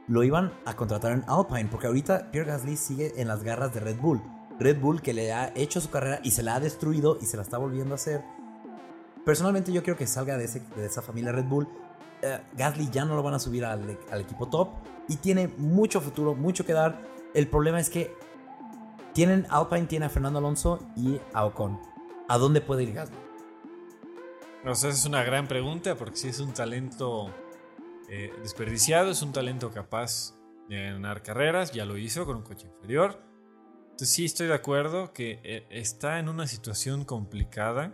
lo 0.07 0.23
iban 0.23 0.53
a 0.65 0.75
contratar 0.75 1.11
en 1.11 1.23
Alpine. 1.27 1.69
Porque 1.69 1.85
ahorita 1.85 2.31
Pierre 2.31 2.49
Gasly 2.49 2.77
sigue 2.77 3.21
en 3.21 3.27
las 3.27 3.43
garras 3.43 3.71
de 3.75 3.79
Red 3.79 3.99
Bull. 3.99 4.23
Red 4.59 4.79
Bull 4.79 5.03
que 5.03 5.13
le 5.13 5.33
ha 5.33 5.53
hecho 5.55 5.79
su 5.79 5.91
carrera 5.91 6.19
y 6.23 6.31
se 6.31 6.41
la 6.41 6.55
ha 6.55 6.59
destruido 6.59 7.19
y 7.21 7.27
se 7.27 7.37
la 7.37 7.43
está 7.43 7.59
volviendo 7.59 7.93
a 7.93 7.95
hacer. 7.95 8.23
Personalmente 9.25 9.71
yo 9.71 9.83
quiero 9.83 9.97
que 9.97 10.05
salga 10.05 10.37
de, 10.37 10.45
esa 10.45 11.01
familia 11.01 11.31
Red 11.31 11.45
Bull. 11.45 11.67
Eh, 12.21 12.39
Gasly 12.53 12.89
ya 12.89 13.05
no 13.05 13.15
lo 13.15 13.23
van 13.23 13.33
a 13.33 13.39
subir 13.39 13.63
al, 13.65 13.97
equipo 14.19 14.47
top 14.47 14.69
y 15.07 15.17
tiene 15.17 15.47
mucho 15.57 16.01
futuro, 16.01 16.35
mucho 16.35 16.65
que 16.65 16.73
dar. 16.73 17.01
El 17.33 17.47
problema 17.47 17.79
es 17.79 17.89
que 17.89 18.15
tienen 19.13 19.47
Alpine, 19.49 19.85
tiene 19.85 20.05
a 20.05 20.09
Fernando 20.09 20.39
Alonso 20.39 20.79
y 20.95 21.19
a 21.33 21.45
Ocon. 21.45 21.79
¿A 22.27 22.37
dónde 22.37 22.61
puede 22.61 22.83
ir 22.83 22.93
Gasly? 22.93 23.15
O 24.65 24.75
sea, 24.75 24.89
es 24.89 25.05
una 25.05 25.23
gran 25.23 25.47
pregunta 25.47 25.95
porque 25.95 26.17
si 26.17 26.29
es 26.29 26.39
un 26.39 26.53
talento 26.53 27.29
eh, 28.09 28.33
desperdiciado, 28.41 29.11
es 29.11 29.21
un 29.21 29.31
talento 29.31 29.71
capaz 29.71 30.35
de 30.69 30.81
ganar 30.91 31.21
carreras, 31.21 31.71
ya 31.71 31.85
lo 31.85 31.97
hizo 31.97 32.25
con 32.25 32.37
un 32.37 32.43
coche 32.43 32.67
inferior. 32.67 33.21
Entonces 33.83 34.09
sí 34.09 34.25
estoy 34.25 34.47
de 34.47 34.53
acuerdo 34.53 35.13
que 35.13 35.39
eh, 35.43 35.67
está 35.69 36.19
en 36.19 36.29
una 36.29 36.47
situación 36.47 37.05
complicada 37.05 37.93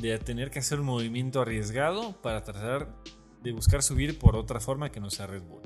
de 0.00 0.18
tener 0.18 0.50
que 0.50 0.58
hacer 0.58 0.80
un 0.80 0.86
movimiento 0.86 1.40
arriesgado 1.40 2.20
para 2.20 2.42
tratar 2.42 2.94
de 3.42 3.52
buscar 3.52 3.82
subir 3.82 4.18
por 4.18 4.36
otra 4.36 4.60
forma 4.60 4.90
que 4.90 5.00
no 5.00 5.10
sea 5.10 5.26
Red 5.26 5.42
Bull. 5.42 5.62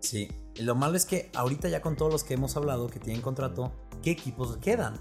Sí. 0.00 0.28
Lo 0.60 0.74
malo 0.74 0.96
es 0.96 1.06
que 1.06 1.30
ahorita 1.34 1.68
ya 1.68 1.80
con 1.80 1.96
todos 1.96 2.12
los 2.12 2.24
que 2.24 2.34
hemos 2.34 2.56
hablado 2.56 2.88
que 2.88 2.98
tienen 3.00 3.22
contrato, 3.22 3.72
¿qué 4.02 4.10
equipos 4.10 4.54
le 4.54 4.60
quedan? 4.60 5.00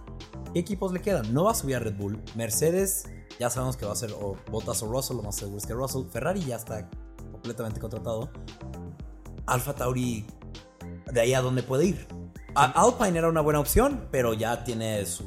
¿Qué 0.53 0.59
equipos 0.59 0.93
le 0.93 1.01
quedan? 1.01 1.33
No 1.33 1.45
va 1.45 1.51
a 1.51 1.55
subir 1.55 1.75
a 1.75 1.79
Red 1.79 1.95
Bull. 1.97 2.21
Mercedes, 2.35 3.05
ya 3.39 3.49
sabemos 3.49 3.75
que 3.77 3.85
va 3.85 3.91
a 3.93 3.95
ser 3.95 4.11
o 4.13 4.37
Bottas 4.49 4.81
o 4.83 4.87
Russell, 4.91 5.17
lo 5.17 5.23
más 5.23 5.35
seguro 5.35 5.57
es 5.57 5.65
que 5.65 5.73
Russell. 5.73 6.03
Ferrari 6.11 6.41
ya 6.45 6.55
está 6.55 6.89
completamente 7.31 7.79
contratado. 7.79 8.29
Alfa 9.47 9.73
Tauri, 9.75 10.25
de 11.11 11.19
ahí 11.21 11.33
a 11.33 11.41
dónde 11.41 11.63
puede 11.63 11.85
ir. 11.85 12.07
Alpine 12.55 13.17
era 13.17 13.27
una 13.29 13.41
buena 13.41 13.59
opción, 13.59 14.07
pero 14.11 14.33
ya 14.33 14.63
tiene 14.63 15.05
su- 15.05 15.25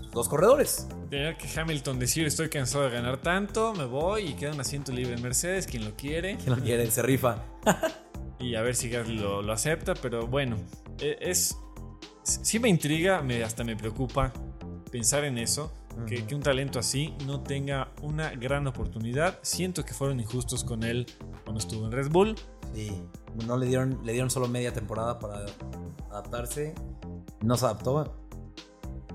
sus 0.00 0.10
dos 0.10 0.28
corredores. 0.28 0.86
Tener 1.10 1.36
que 1.36 1.48
Hamilton 1.60 1.98
decir 1.98 2.24
estoy 2.24 2.48
cansado 2.48 2.84
de 2.84 2.90
ganar 2.90 3.20
tanto, 3.20 3.74
me 3.74 3.84
voy 3.84 4.28
y 4.28 4.34
queda 4.34 4.52
un 4.52 4.60
asiento 4.60 4.92
libre 4.92 5.14
en 5.14 5.22
Mercedes, 5.22 5.66
quien 5.66 5.84
lo 5.84 5.96
quiere. 5.96 6.36
¿Quién 6.36 6.54
lo 6.54 6.62
quiere? 6.62 6.88
Se 6.88 7.02
rifa. 7.02 7.42
y 8.38 8.54
a 8.54 8.62
ver 8.62 8.76
si 8.76 8.88
Gasly 8.88 9.18
lo, 9.18 9.42
lo 9.42 9.52
acepta, 9.52 9.94
pero 9.94 10.28
bueno, 10.28 10.56
e- 11.00 11.18
es 11.20 11.58
sí 12.22 12.60
me 12.60 12.68
intriga, 12.68 13.22
me, 13.22 13.42
hasta 13.42 13.64
me 13.64 13.76
preocupa 13.76 14.32
pensar 14.92 15.24
en 15.24 15.38
eso, 15.38 15.72
que, 16.06 16.24
que 16.24 16.34
un 16.34 16.42
talento 16.42 16.78
así 16.78 17.12
no 17.26 17.42
tenga 17.42 17.92
una 18.02 18.30
gran 18.30 18.68
oportunidad. 18.68 19.40
Siento 19.42 19.84
que 19.84 19.94
fueron 19.94 20.20
injustos 20.20 20.62
con 20.62 20.84
él 20.84 21.06
cuando 21.42 21.58
estuvo 21.58 21.86
en 21.86 21.92
Red 21.92 22.10
Bull. 22.10 22.36
Sí, 22.72 23.02
no 23.46 23.56
le 23.56 23.66
dieron, 23.66 23.98
le 24.04 24.12
dieron 24.12 24.30
solo 24.30 24.46
media 24.46 24.72
temporada 24.72 25.18
para 25.18 25.44
adaptarse. 26.08 26.72
No 27.42 27.56
se 27.56 27.64
adaptó. 27.64 28.16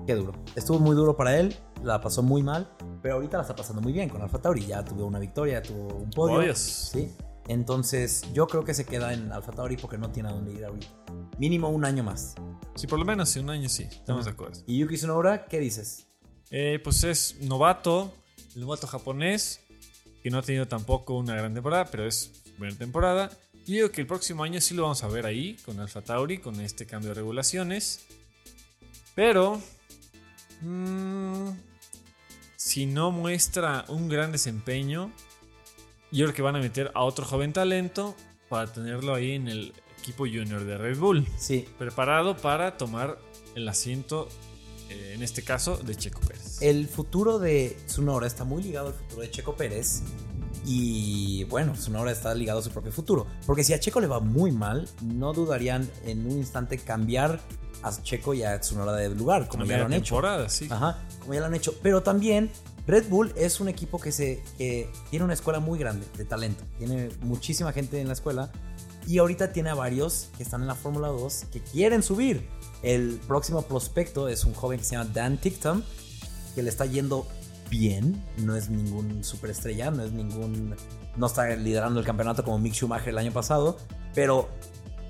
Qué 0.06 0.14
duro. 0.14 0.32
Estuvo 0.54 0.78
muy 0.78 0.94
duro 0.94 1.16
para 1.16 1.38
él, 1.38 1.56
la 1.86 2.00
pasó 2.00 2.22
muy 2.22 2.42
mal, 2.42 2.68
pero 3.00 3.14
ahorita 3.14 3.36
la 3.36 3.42
está 3.42 3.54
pasando 3.54 3.80
muy 3.80 3.92
bien 3.92 4.08
con 4.08 4.20
Alfa 4.20 4.38
Tauri. 4.40 4.66
Ya 4.66 4.84
tuvo 4.84 5.06
una 5.06 5.18
victoria, 5.18 5.62
tuvo 5.62 5.94
un 5.94 6.10
podio. 6.10 6.36
Podios. 6.36 6.58
Sí. 6.58 7.12
Entonces, 7.48 8.24
yo 8.32 8.48
creo 8.48 8.64
que 8.64 8.74
se 8.74 8.84
queda 8.84 9.14
en 9.14 9.30
Alfa 9.32 9.52
Tauri 9.52 9.76
porque 9.76 9.96
no 9.96 10.10
tiene 10.10 10.28
a 10.28 10.32
dónde 10.32 10.52
ir 10.52 10.64
ahorita. 10.64 10.88
Mínimo 11.38 11.68
un 11.68 11.84
año 11.84 12.02
más. 12.02 12.34
Sí, 12.74 12.88
por 12.88 12.98
lo 12.98 13.04
menos 13.04 13.34
en 13.36 13.44
un 13.44 13.50
año 13.50 13.68
sí, 13.68 13.84
estamos 13.84 14.24
de 14.24 14.32
acuerdo. 14.32 14.60
¿Y 14.66 14.78
Yuki 14.78 14.96
Tsunoda, 14.96 15.46
qué 15.46 15.60
dices? 15.60 16.08
Eh, 16.50 16.80
pues 16.82 17.04
es 17.04 17.36
novato, 17.42 18.12
el 18.54 18.62
novato 18.62 18.88
japonés, 18.88 19.60
que 20.22 20.30
no 20.30 20.38
ha 20.38 20.42
tenido 20.42 20.66
tampoco 20.66 21.14
una 21.14 21.36
gran 21.36 21.54
temporada, 21.54 21.84
pero 21.84 22.04
es 22.04 22.42
primera 22.56 22.76
temporada. 22.76 23.30
Y 23.64 23.74
digo 23.74 23.90
que 23.90 24.00
el 24.00 24.08
próximo 24.08 24.42
año 24.42 24.60
sí 24.60 24.74
lo 24.74 24.82
vamos 24.82 25.04
a 25.04 25.08
ver 25.08 25.24
ahí, 25.26 25.56
con 25.64 25.78
Alpha 25.78 26.02
Tauri, 26.02 26.38
con 26.38 26.60
este 26.60 26.84
cambio 26.84 27.10
de 27.10 27.14
regulaciones. 27.14 28.06
Pero... 29.14 29.60
mm, 30.62 31.50
si 32.66 32.84
no 32.84 33.12
muestra 33.12 33.84
un 33.86 34.08
gran 34.08 34.32
desempeño, 34.32 35.12
yo 36.10 36.24
creo 36.24 36.34
que 36.34 36.42
van 36.42 36.56
a 36.56 36.58
meter 36.58 36.90
a 36.96 37.04
otro 37.04 37.24
joven 37.24 37.52
talento 37.52 38.16
para 38.48 38.72
tenerlo 38.72 39.14
ahí 39.14 39.34
en 39.34 39.46
el 39.46 39.72
equipo 40.00 40.24
junior 40.24 40.64
de 40.64 40.76
Red 40.76 40.98
Bull. 40.98 41.28
Sí. 41.38 41.64
Preparado 41.78 42.36
para 42.36 42.76
tomar 42.76 43.20
el 43.54 43.68
asiento, 43.68 44.28
eh, 44.90 45.12
en 45.14 45.22
este 45.22 45.42
caso, 45.42 45.76
de 45.76 45.94
Checo 45.94 46.20
Pérez. 46.22 46.60
El 46.60 46.88
futuro 46.88 47.38
de 47.38 47.76
Tsunoda 47.86 48.26
está 48.26 48.42
muy 48.42 48.64
ligado 48.64 48.88
al 48.88 48.94
futuro 48.94 49.22
de 49.22 49.30
Checo 49.30 49.54
Pérez. 49.54 50.02
Y 50.68 51.44
bueno, 51.44 51.74
Tsunoda 51.74 52.10
está 52.10 52.34
ligado 52.34 52.58
a 52.58 52.62
su 52.62 52.70
propio 52.70 52.90
futuro. 52.90 53.28
Porque 53.46 53.62
si 53.62 53.72
a 53.72 53.78
Checo 53.78 54.00
le 54.00 54.08
va 54.08 54.18
muy 54.18 54.50
mal, 54.50 54.88
no 55.00 55.32
dudarían 55.32 55.88
en 56.04 56.26
un 56.26 56.32
instante 56.32 56.76
cambiar 56.78 57.38
a 57.82 58.02
Checo 58.02 58.34
y 58.34 58.42
a 58.42 58.58
Tsunoda 58.58 58.96
de 58.96 59.10
lugar, 59.10 59.46
como 59.46 59.64
ya 59.64 59.78
lo 59.78 59.84
han 59.84 59.92
hecho. 59.92 60.20
Sí. 60.48 60.66
Ajá, 60.68 60.98
como 61.20 61.34
ya 61.34 61.40
lo 61.40 61.46
han 61.46 61.54
hecho. 61.54 61.72
Pero 61.82 62.02
también 62.02 62.50
Red 62.84 63.08
Bull 63.08 63.32
es 63.36 63.60
un 63.60 63.68
equipo 63.68 64.00
que, 64.00 64.10
se, 64.10 64.42
que 64.58 64.90
tiene 65.08 65.24
una 65.24 65.34
escuela 65.34 65.60
muy 65.60 65.78
grande 65.78 66.04
de 66.16 66.24
talento. 66.24 66.64
Tiene 66.78 67.10
muchísima 67.20 67.72
gente 67.72 68.00
en 68.00 68.08
la 68.08 68.14
escuela. 68.14 68.50
Y 69.06 69.18
ahorita 69.18 69.52
tiene 69.52 69.70
a 69.70 69.74
varios 69.74 70.30
que 70.36 70.42
están 70.42 70.62
en 70.62 70.66
la 70.66 70.74
Fórmula 70.74 71.06
2 71.08 71.44
que 71.52 71.60
quieren 71.62 72.02
subir. 72.02 72.48
El 72.82 73.20
próximo 73.28 73.62
prospecto 73.62 74.28
es 74.28 74.44
un 74.44 74.52
joven 74.52 74.80
que 74.80 74.84
se 74.84 74.96
llama 74.96 75.10
Dan 75.14 75.38
Tickton, 75.38 75.84
que 76.56 76.62
le 76.64 76.70
está 76.70 76.86
yendo 76.86 77.28
bien. 77.70 78.22
No 78.38 78.56
es 78.56 78.70
ningún 78.70 79.22
superestrella, 79.24 79.90
no 79.90 80.02
es 80.02 80.12
ningún. 80.12 80.74
No 81.16 81.26
está 81.26 81.54
liderando 81.56 82.00
el 82.00 82.06
campeonato 82.06 82.44
como 82.44 82.58
Mick 82.58 82.74
Schumacher 82.74 83.08
el 83.08 83.18
año 83.18 83.32
pasado. 83.32 83.78
Pero 84.14 84.48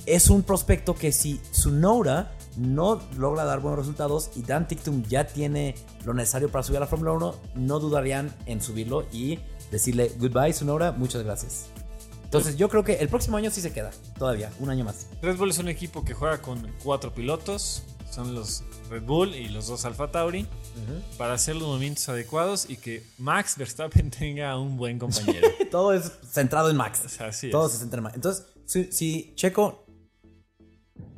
es 0.07 0.31
un 0.31 0.43
prospecto 0.43 0.95
que 0.95 1.13
si 1.13 1.39
Tsunoda 1.51 2.33
no 2.57 3.01
logra 3.19 3.45
dar 3.45 3.61
buenos 3.61 3.81
resultados 3.81 4.31
y 4.35 4.43
Dan 4.43 4.67
Ticktum 4.67 5.03
ya 5.05 5.27
tiene 5.27 5.75
lo 6.05 6.15
necesario 6.15 6.51
para 6.51 6.63
subir 6.63 6.79
a 6.79 6.81
la 6.81 6.87
Fórmula 6.87 7.13
1, 7.13 7.35
no 7.57 7.81
dudarían 7.81 8.35
en 8.47 8.63
subirlo 8.63 9.07
y 9.13 9.41
decirle 9.71 10.13
goodbye 10.19 10.53
Tsunoda, 10.53 10.93
muchas 10.93 11.23
gracias. 11.23 11.67
Entonces 12.25 12.57
yo 12.57 12.69
creo 12.69 12.83
que 12.83 12.95
el 12.95 13.09
próximo 13.09 13.37
año 13.37 13.51
sí 13.51 13.61
se 13.61 13.73
queda, 13.73 13.91
todavía, 14.19 14.51
un 14.59 14.71
año 14.71 14.85
más. 14.85 15.09
Red 15.23 15.37
Bull 15.37 15.51
es 15.51 15.59
un 15.59 15.69
equipo 15.69 16.05
que 16.05 16.15
juega 16.15 16.43
con 16.43 16.67
cuatro 16.83 17.13
pilotos, 17.13 17.83
son 18.11 18.35
los 18.35 18.63
Red 18.91 19.03
Bull 19.03 19.35
y 19.35 19.49
los 19.49 19.67
dos 19.67 19.85
Alfa 19.85 20.11
Tauri, 20.11 20.47
para 21.19 21.35
hacer 21.35 21.57
los 21.57 21.65
movimientos 21.69 22.09
adecuados 22.09 22.69
y 22.71 22.77
que 22.77 23.03
Max 23.19 23.57
Verstappen 23.57 24.11
tenga 24.19 24.59
un 24.59 24.77
buen 24.77 24.99
compañero. 24.99 25.49
Todo 25.71 25.93
es 25.93 26.13
centrado 26.31 26.71
en 26.71 26.77
Max. 26.77 27.21
Así 27.21 27.51
Todo 27.51 27.67
es. 27.67 27.73
se 27.73 27.79
centra 27.79 27.99
en 27.99 28.05
Max. 28.05 28.15
Entonces, 28.17 28.47
si, 28.65 28.91
si 28.93 29.33
Checo, 29.37 29.85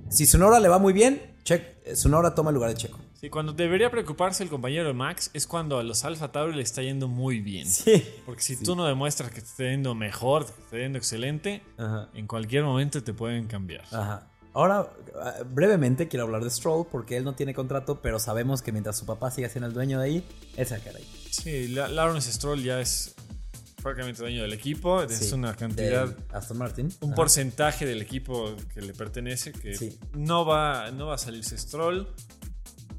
si 0.08 0.26
Sonora 0.26 0.58
le 0.60 0.68
va 0.68 0.78
muy 0.78 0.92
bien, 0.92 1.36
che, 1.44 1.76
Sonora 1.94 2.34
toma 2.34 2.50
el 2.50 2.54
lugar 2.54 2.70
de 2.70 2.76
Checo. 2.76 2.98
Sí, 3.20 3.30
cuando 3.30 3.52
debería 3.52 3.90
preocuparse 3.90 4.44
el 4.44 4.48
compañero 4.48 4.86
de 4.86 4.94
Max 4.94 5.30
es 5.34 5.44
cuando 5.48 5.78
a 5.78 5.82
los 5.82 6.04
Alfa 6.04 6.30
Tauri 6.30 6.54
le 6.54 6.62
está 6.62 6.82
yendo 6.82 7.08
muy 7.08 7.40
bien. 7.40 7.66
Sí. 7.66 8.04
Porque 8.24 8.40
si 8.42 8.56
tú 8.56 8.76
no 8.76 8.86
demuestras 8.86 9.30
que 9.32 9.40
te 9.40 9.46
está 9.48 9.64
yendo 9.64 9.92
mejor, 9.96 10.46
que 10.46 10.52
te 10.52 10.62
está 10.62 10.76
yendo 10.78 10.98
excelente, 10.98 11.60
Ajá. 11.78 12.10
en 12.14 12.28
cualquier 12.28 12.62
momento 12.62 13.02
te 13.02 13.12
pueden 13.12 13.48
cambiar. 13.48 13.82
Ajá. 13.90 14.30
Ahora, 14.54 14.90
ah, 15.22 15.34
brevemente 15.52 16.08
quiero 16.08 16.24
hablar 16.24 16.42
de 16.42 16.50
Stroll 16.50 16.86
porque 16.90 17.16
él 17.16 17.24
no 17.24 17.34
tiene 17.34 17.54
contrato, 17.54 18.00
pero 18.02 18.18
sabemos 18.18 18.62
que 18.62 18.72
mientras 18.72 18.96
su 18.98 19.06
papá 19.06 19.30
siga 19.30 19.48
siendo 19.48 19.68
el 19.68 19.74
dueño 19.74 19.98
de 20.00 20.04
ahí, 20.06 20.24
él 20.56 20.66
se 20.66 20.74
va 20.74 20.80
a 20.80 20.84
quedar 20.84 20.96
ahí. 20.96 21.08
Sí, 21.30 21.68
La- 21.68 21.88
Lawrence 21.88 22.32
Stroll 22.32 22.62
ya 22.62 22.80
es 22.80 23.14
prácticamente 23.82 24.20
dueño 24.22 24.42
del 24.42 24.52
equipo. 24.52 25.02
Es 25.02 25.16
Sí, 25.16 25.34
una 25.34 25.54
cantidad, 25.54 26.14
Aston 26.32 26.58
Martin. 26.58 26.88
un 27.00 27.08
Ajá. 27.10 27.16
porcentaje 27.16 27.86
del 27.86 28.02
equipo 28.02 28.56
que 28.74 28.80
le 28.80 28.92
pertenece 28.94 29.52
que 29.52 29.74
Sí. 29.76 29.98
no, 30.14 30.44
va, 30.44 30.90
no 30.90 31.06
va 31.06 31.14
a 31.14 31.18
salirse 31.18 31.56
Stroll. 31.56 32.08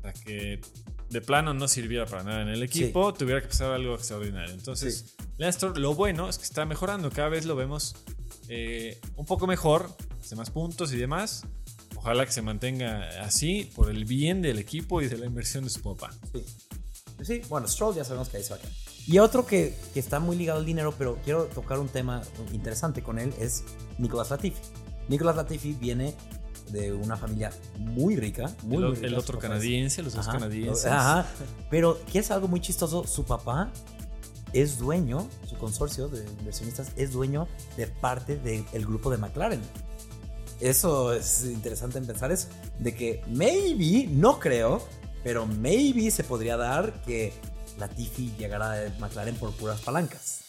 Hasta 0.03 0.13
que 0.13 0.61
de 1.09 1.21
plano 1.21 1.53
no 1.53 1.67
sirviera 1.67 2.05
para 2.05 2.23
nada 2.23 2.41
en 2.43 2.47
el 2.49 2.63
equipo, 2.63 3.13
tuviera 3.13 3.41
que 3.41 3.47
pasar 3.47 3.71
algo 3.71 3.95
extraordinario. 3.95 4.53
Entonces, 4.53 5.15
Lance 5.37 5.57
Stroll, 5.57 5.81
lo 5.81 5.95
bueno 5.95 6.29
es 6.29 6.37
que 6.37 6.43
está 6.45 6.65
mejorando. 6.65 7.09
Cada 7.09 7.27
vez 7.29 7.45
lo 7.45 7.55
vemos 7.55 7.95
eh, 8.49 8.99
un 9.15 9.25
poco 9.25 9.47
mejor, 9.47 9.95
hace 10.19 10.35
más 10.35 10.49
puntos 10.49 10.91
y 10.91 10.97
demás. 10.97 11.43
Ojalá 11.95 12.25
que 12.25 12.31
se 12.31 12.41
mantenga 12.41 13.07
así 13.21 13.69
por 13.75 13.89
el 13.89 14.05
bien 14.05 14.41
del 14.41 14.57
equipo 14.57 15.01
y 15.01 15.07
de 15.07 15.17
la 15.17 15.25
inversión 15.25 15.63
de 15.63 15.69
su 15.69 15.81
papá. 15.81 16.11
Sí. 16.33 16.45
Sí, 17.21 17.41
bueno, 17.49 17.67
Stroll 17.67 17.95
ya 17.95 18.03
sabemos 18.03 18.29
que 18.29 18.37
ahí 18.37 18.43
se 18.43 18.51
va 18.51 18.55
a 18.55 18.59
quedar. 18.59 18.73
Y 19.05 19.19
otro 19.19 19.45
que, 19.45 19.75
que 19.93 19.99
está 19.99 20.19
muy 20.19 20.37
ligado 20.37 20.59
al 20.59 20.65
dinero, 20.65 20.93
pero 20.97 21.19
quiero 21.23 21.45
tocar 21.45 21.79
un 21.79 21.89
tema 21.89 22.21
interesante 22.53 23.03
con 23.03 23.19
él, 23.19 23.33
es 23.39 23.63
Nicolas 23.97 24.29
Latifi. 24.29 24.59
Nicolas 25.09 25.35
Latifi 25.35 25.73
viene 25.73 26.15
de 26.71 26.93
una 26.93 27.17
familia 27.17 27.51
muy 27.77 28.15
rica. 28.15 28.55
Muy, 28.63 28.77
el, 28.77 28.83
muy 28.83 28.95
rica, 28.95 29.07
el 29.07 29.15
otro 29.15 29.39
canadiense, 29.39 30.01
los 30.01 30.13
dos 30.13 30.27
Ajá, 30.27 30.37
canadienses. 30.37 30.85
Ajá. 30.85 31.25
Pero 31.69 31.99
que 32.11 32.19
es 32.19 32.31
algo 32.31 32.47
muy 32.47 32.61
chistoso, 32.61 33.05
su 33.05 33.25
papá 33.25 33.71
es 34.53 34.77
dueño, 34.77 35.27
su 35.47 35.57
consorcio 35.57 36.07
de 36.07 36.23
inversionistas 36.39 36.91
es 36.95 37.11
dueño 37.11 37.47
de 37.77 37.87
parte 37.87 38.37
del 38.37 38.85
grupo 38.85 39.11
de 39.11 39.17
McLaren. 39.17 39.61
Eso 40.59 41.13
es 41.13 41.45
interesante 41.45 41.97
en 41.97 42.05
pensar 42.05 42.31
eso, 42.31 42.49
de 42.79 42.93
que 42.93 43.23
maybe, 43.27 44.07
no 44.11 44.39
creo, 44.39 44.85
pero 45.23 45.45
maybe 45.45 46.11
se 46.11 46.23
podría 46.23 46.57
dar 46.57 47.01
que 47.03 47.33
Latifi 47.77 48.33
llegara 48.37 48.73
a 48.73 48.99
McLaren 48.99 49.35
por 49.35 49.51
puras 49.53 49.79
palancas. 49.81 50.41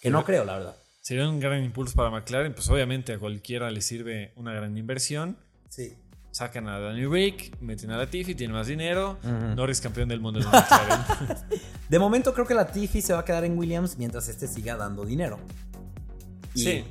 Que 0.00 0.10
no 0.10 0.24
creo, 0.24 0.44
la 0.44 0.58
verdad. 0.58 0.76
Sería 1.00 1.28
un 1.28 1.40
gran 1.40 1.64
impulso 1.64 1.94
para 1.96 2.10
McLaren, 2.10 2.54
pues 2.54 2.68
obviamente 2.68 3.14
a 3.14 3.18
cualquiera 3.18 3.70
le 3.70 3.80
sirve 3.80 4.32
una 4.36 4.52
gran 4.52 4.76
inversión. 4.76 5.38
Sí. 5.68 5.96
Sacan 6.38 6.68
a 6.68 6.78
Danny 6.78 7.04
Rick, 7.04 7.60
meten 7.60 7.90
a 7.90 7.96
Latifi, 7.96 8.32
tiene 8.36 8.52
más 8.54 8.68
dinero. 8.68 9.18
Ujú. 9.24 9.56
Norris 9.56 9.80
campeón 9.80 10.08
del 10.08 10.20
mundo 10.20 10.38
de 11.88 11.98
momento 11.98 12.32
creo 12.32 12.46
que 12.46 12.54
Latifi 12.54 13.02
se 13.02 13.12
va 13.12 13.18
a 13.18 13.24
quedar 13.24 13.44
en 13.44 13.58
Williams 13.58 13.98
mientras 13.98 14.28
este 14.28 14.46
siga 14.46 14.76
dando 14.76 15.04
dinero. 15.04 15.40
Y 16.54 16.60
Sí. 16.62 16.84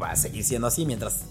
va 0.00 0.12
a 0.12 0.16
seguir 0.16 0.42
siendo 0.42 0.66
así 0.68 0.86
mientras 0.86 1.26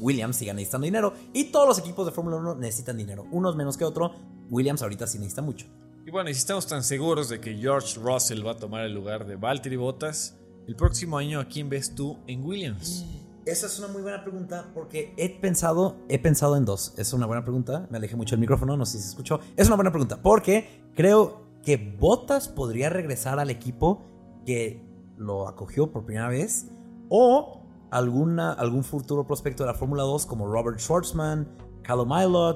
Williams 0.00 0.36
siga 0.36 0.52
necesitando 0.52 0.84
dinero. 0.84 1.14
Y 1.32 1.44
todos 1.44 1.66
los 1.66 1.78
equipos 1.78 2.04
de 2.04 2.12
Fórmula 2.12 2.36
1 2.36 2.56
necesitan 2.56 2.98
dinero. 2.98 3.24
Unos 3.30 3.56
menos 3.56 3.78
que 3.78 3.84
otro. 3.86 4.14
Williams 4.50 4.82
ahorita 4.82 5.06
sí 5.06 5.18
necesita 5.18 5.40
mucho. 5.40 5.64
y 6.06 6.10
bueno, 6.10 6.28
y 6.28 6.34
si 6.34 6.40
estamos 6.40 6.66
tan 6.66 6.84
seguros 6.84 7.30
de 7.30 7.40
que 7.40 7.54
George 7.56 7.98
Russell 8.00 8.46
va 8.46 8.52
a 8.52 8.56
tomar 8.56 8.84
el 8.84 8.92
lugar 8.92 9.26
de 9.26 9.36
Valtteri 9.36 9.76
Bottas, 9.76 10.36
el 10.66 10.76
próximo 10.76 11.16
año, 11.16 11.40
¿a 11.40 11.46
quién 11.46 11.70
ves 11.70 11.94
tú 11.94 12.18
en 12.26 12.44
Williams? 12.44 13.06
Esa 13.48 13.66
es 13.66 13.78
una 13.78 13.88
muy 13.88 14.02
buena 14.02 14.22
pregunta 14.22 14.70
porque 14.74 15.14
he 15.16 15.30
pensado, 15.30 15.96
he 16.10 16.18
pensado 16.18 16.54
en 16.58 16.66
dos. 16.66 16.92
Es 16.98 17.14
una 17.14 17.24
buena 17.24 17.44
pregunta. 17.44 17.86
Me 17.90 17.96
alejé 17.96 18.14
mucho 18.14 18.34
del 18.34 18.40
micrófono, 18.40 18.76
no 18.76 18.84
sé 18.84 18.98
si 18.98 19.04
se 19.04 19.08
escuchó. 19.08 19.40
Es 19.56 19.68
una 19.68 19.76
buena 19.76 19.90
pregunta 19.90 20.20
porque 20.20 20.84
creo 20.94 21.46
que 21.62 21.78
Bottas 21.98 22.46
podría 22.46 22.90
regresar 22.90 23.38
al 23.38 23.48
equipo 23.48 24.02
que 24.44 24.86
lo 25.16 25.48
acogió 25.48 25.90
por 25.90 26.04
primera 26.04 26.28
vez 26.28 26.66
o 27.08 27.62
alguna, 27.90 28.52
algún 28.52 28.84
futuro 28.84 29.26
prospecto 29.26 29.62
de 29.62 29.68
la 29.68 29.74
Fórmula 29.74 30.02
2 30.02 30.26
como 30.26 30.46
Robert 30.46 30.78
Schwartzman, 30.78 31.48
Callum 31.82 32.10
uh, 32.10 32.54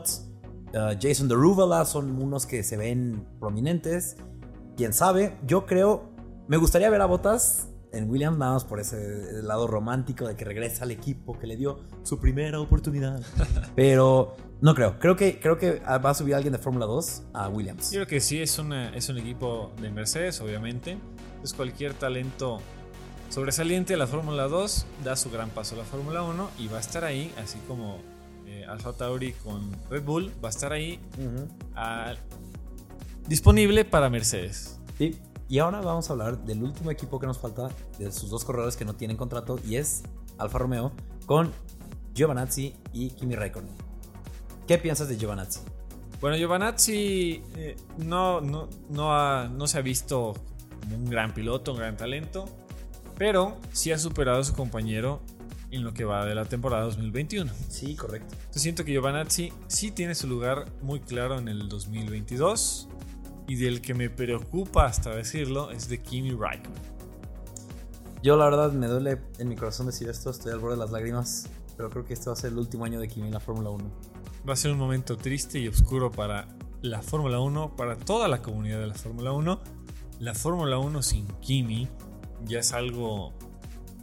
Jason 1.01 1.27
Deruvala 1.27 1.87
son 1.87 2.21
unos 2.21 2.45
que 2.45 2.63
se 2.63 2.77
ven 2.77 3.27
prominentes. 3.41 4.17
Quién 4.77 4.93
sabe, 4.93 5.39
yo 5.47 5.65
creo, 5.65 6.11
me 6.49 6.59
gustaría 6.59 6.91
ver 6.91 7.01
a 7.01 7.07
Bottas 7.07 7.72
en 7.93 8.11
Williams 8.11 8.39
nada 8.39 8.55
más 8.55 8.65
por 8.65 8.81
ese 8.81 9.43
lado 9.43 9.67
romántico 9.67 10.27
de 10.27 10.35
que 10.35 10.45
regresa 10.45 10.85
al 10.85 10.91
equipo 10.91 11.39
que 11.39 11.47
le 11.47 11.57
dio 11.57 11.81
su 12.03 12.19
primera 12.19 12.61
oportunidad. 12.61 13.21
Pero 13.77 14.37
no 14.61 14.75
creo, 14.75 14.99
creo 14.99 15.17
que, 15.17 15.39
creo 15.39 15.59
que 15.59 15.81
va 15.81 16.11
a 16.11 16.15
subir 16.15 16.35
alguien 16.35 16.53
de 16.53 16.59
Fórmula 16.59 16.87
2 16.87 17.23
a 17.35 17.49
Williams. 17.49 17.91
Yo 17.91 17.99
creo 17.99 18.07
que 18.07 18.21
sí, 18.21 18.41
es, 18.41 18.59
una, 18.59 18.95
es 18.95 19.09
un 19.09 19.19
equipo 19.19 19.73
de 19.81 19.91
Mercedes, 19.91 20.41
obviamente. 20.41 20.93
Entonces 20.93 21.55
cualquier 21.55 21.95
talento 21.95 22.61
sobresaliente 23.29 23.95
de 23.95 23.99
la 23.99 24.07
Fórmula 24.07 24.49
2 24.49 24.87
da 25.05 25.17
su 25.17 25.31
gran 25.31 25.51
paso 25.51 25.75
a 25.75 25.79
la 25.79 25.85
Fórmula 25.85 26.23
1 26.23 26.51
y 26.59 26.69
va 26.69 26.79
a 26.79 26.81
estar 26.81 27.05
ahí, 27.05 27.33
así 27.43 27.59
como 27.67 27.99
eh, 28.47 28.65
Alfa 28.69 28.93
Tauri 28.93 29.33
con 29.33 29.73
Red 29.91 30.05
Bull, 30.05 30.33
va 30.43 30.49
a 30.49 30.51
estar 30.51 30.73
ahí 30.73 31.01
ah, 31.75 32.15
disponible 33.27 33.85
para 33.85 34.11
Mercedes. 34.11 34.79
Sí. 34.99 35.19
Y 35.49 35.59
ahora 35.59 35.81
vamos 35.81 36.09
a 36.09 36.13
hablar 36.15 36.39
del 36.45 36.63
último 36.63 36.91
equipo 36.91 37.19
que 37.21 37.27
nos 37.27 37.39
falta, 37.39 37.69
de 37.99 38.11
sus 38.13 38.31
dos 38.31 38.45
corredores 38.45 38.77
que 38.77 38.85
no 38.85 38.95
tienen 38.95 39.17
contrato, 39.17 39.59
y 39.67 39.77
es 39.77 40.03
Alfa 40.39 40.59
Romeo 40.59 40.93
con 41.27 41.53
Giovanazzi 42.15 42.75
y 42.93 43.11
Kimi 43.11 43.35
Raikkonen. 43.35 43.75
¿Qué 44.67 44.79
piensas 44.79 45.09
de 45.09 45.17
Giovanazzi? 45.19 45.61
Bueno, 46.21 46.37
Giovanazzi 46.37 47.43
eh, 47.57 47.77
no, 47.99 48.41
no, 48.41 48.69
no, 48.91 49.15
ha- 49.15 49.49
no 49.49 49.67
se 49.67 49.79
ha 49.79 49.83
visto 49.83 50.35
como 50.81 50.97
un 50.97 51.05
gran 51.11 51.35
piloto, 51.35 51.73
un 51.73 51.79
gran 51.79 51.97
talento, 51.97 52.47
pero 53.19 53.57
sí 53.73 53.93
ha 53.93 53.99
superado 53.99 54.41
a 54.41 54.45
su 54.45 54.55
compañero 54.55 55.21
en 55.71 55.85
lo 55.85 55.93
que 55.95 56.05
va 56.05 56.25
de 56.25 56.35
la 56.35 56.45
temporada 56.45 56.85
2021. 56.85 57.51
Sí, 57.69 57.95
correcto. 57.97 58.35
Yo 58.55 58.61
siento 58.61 58.85
que 58.85 58.93
Giovanazzi 58.93 59.53
sí 59.69 59.91
tiene 59.91 60.15
su 60.15 60.29
lugar 60.29 60.67
muy 60.83 61.01
claro 61.01 61.39
en 61.39 61.49
el 61.49 61.69
2022 61.69 62.89
y 63.47 63.57
del 63.57 63.81
que 63.81 63.95
me 63.95 64.11
preocupa 64.11 64.87
hasta 64.87 65.11
decirlo 65.11 65.71
es 65.71 65.89
de 65.89 66.01
Kimi 66.01 66.31
Raikkonen. 66.31 66.93
Yo 68.23 68.37
la 68.37 68.45
verdad 68.45 68.73
me 68.73 68.87
duele 68.87 69.21
en 69.39 69.49
mi 69.49 69.57
corazón 69.57 69.87
decir 69.87 70.09
esto, 70.09 70.31
estoy 70.31 70.53
al 70.53 70.61
borde 70.61 70.77
de 70.77 70.81
las 70.81 70.93
lágrimas, 70.93 71.49
pero 71.77 71.91
creo 71.91 72.05
que 72.05 72.15
este 72.15 72.27
va 72.27 72.35
a 72.35 72.37
ser 72.37 72.53
el 72.53 72.59
último 72.59 72.85
año 72.85 73.01
de 73.01 73.09
Kimi 73.09 73.27
en 73.27 73.35
la 73.35 73.41
Fórmula 73.41 73.71
1. 73.71 73.85
Va 74.49 74.53
a 74.53 74.57
ser 74.57 74.71
un 74.71 74.79
momento 74.79 75.17
triste 75.17 75.59
y 75.59 75.67
oscuro 75.67 76.13
para 76.13 76.47
la 76.83 77.03
Fórmula 77.03 77.41
1, 77.41 77.77
para 77.77 77.97
toda 77.97 78.29
la 78.29 78.41
comunidad 78.41 78.81
de 78.81 78.87
la 78.87 78.95
Fórmula 78.95 79.33
1. 79.33 79.61
la 80.21 80.35
Fórmula 80.35 80.79
1 80.79 81.03
sin 81.03 81.27
Kimi 81.41 81.89
ya 82.45 82.61
es 82.61 82.73
algo 82.73 83.33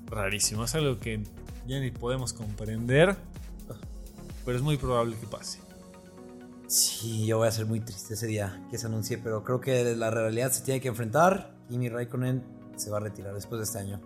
rarísimo, 0.08 0.66
es 0.66 0.76
algo 0.76 1.00
que 1.00 1.24
ya 1.66 1.80
ni 1.80 1.92
podemos 1.92 2.34
comprender, 2.34 3.16
pero 4.44 4.58
es 4.58 4.64
muy 4.64 4.78
probable 4.78 5.16
que 5.18 5.28
pase. 5.28 5.60
Sí, 6.70 7.26
yo 7.26 7.40
voy 7.40 7.48
a 7.48 7.52
ser 7.52 7.66
muy 7.66 7.80
triste 7.80 8.14
ese 8.14 8.28
día 8.28 8.64
que 8.70 8.78
se 8.78 8.86
anuncie, 8.86 9.18
pero 9.18 9.44
creo 9.44 9.60
que 9.60 9.96
la 9.96 10.12
realidad 10.12 10.52
se 10.52 10.62
tiene 10.62 10.80
que 10.80 10.88
enfrentar. 10.88 11.56
Kimi 11.68 11.90
Raikkonen 11.90 12.44
se 12.76 12.92
va 12.92 12.98
a 12.98 13.00
retirar 13.00 13.34
después 13.34 13.58
de 13.58 13.64
este 13.64 13.80
año. 13.80 14.00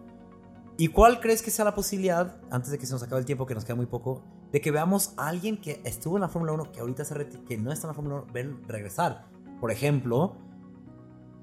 ¿Y 0.78 0.88
cuál 0.88 1.20
crees 1.20 1.42
que 1.42 1.52
sea 1.52 1.66
la 1.66 1.76
posibilidad, 1.76 2.38
antes 2.50 2.72
de 2.72 2.80
que 2.80 2.86
se 2.86 2.94
nos 2.94 3.04
acabe 3.04 3.20
el 3.20 3.26
tiempo, 3.26 3.46
que 3.46 3.54
nos 3.54 3.66
queda 3.66 3.76
muy 3.76 3.86
poco, 3.86 4.24
de 4.54 4.62
que 4.62 4.72
veamos 4.72 5.14
a 5.18 5.28
alguien 5.28 5.58
que 5.58 5.82
estuvo 5.84 6.16
en 6.16 6.22
la 6.22 6.30
Fórmula 6.30 6.54
1, 6.54 6.72
que 6.72 6.80
ahorita 6.80 7.04
se 7.04 7.28
que 7.46 7.58
no 7.58 7.70
está 7.70 7.88
en 7.88 7.90
la 7.90 7.94
Fórmula 7.96 8.16
1, 8.24 8.28
ver 8.32 8.56
regresar? 8.66 9.26
Por 9.60 9.70
ejemplo, 9.70 10.38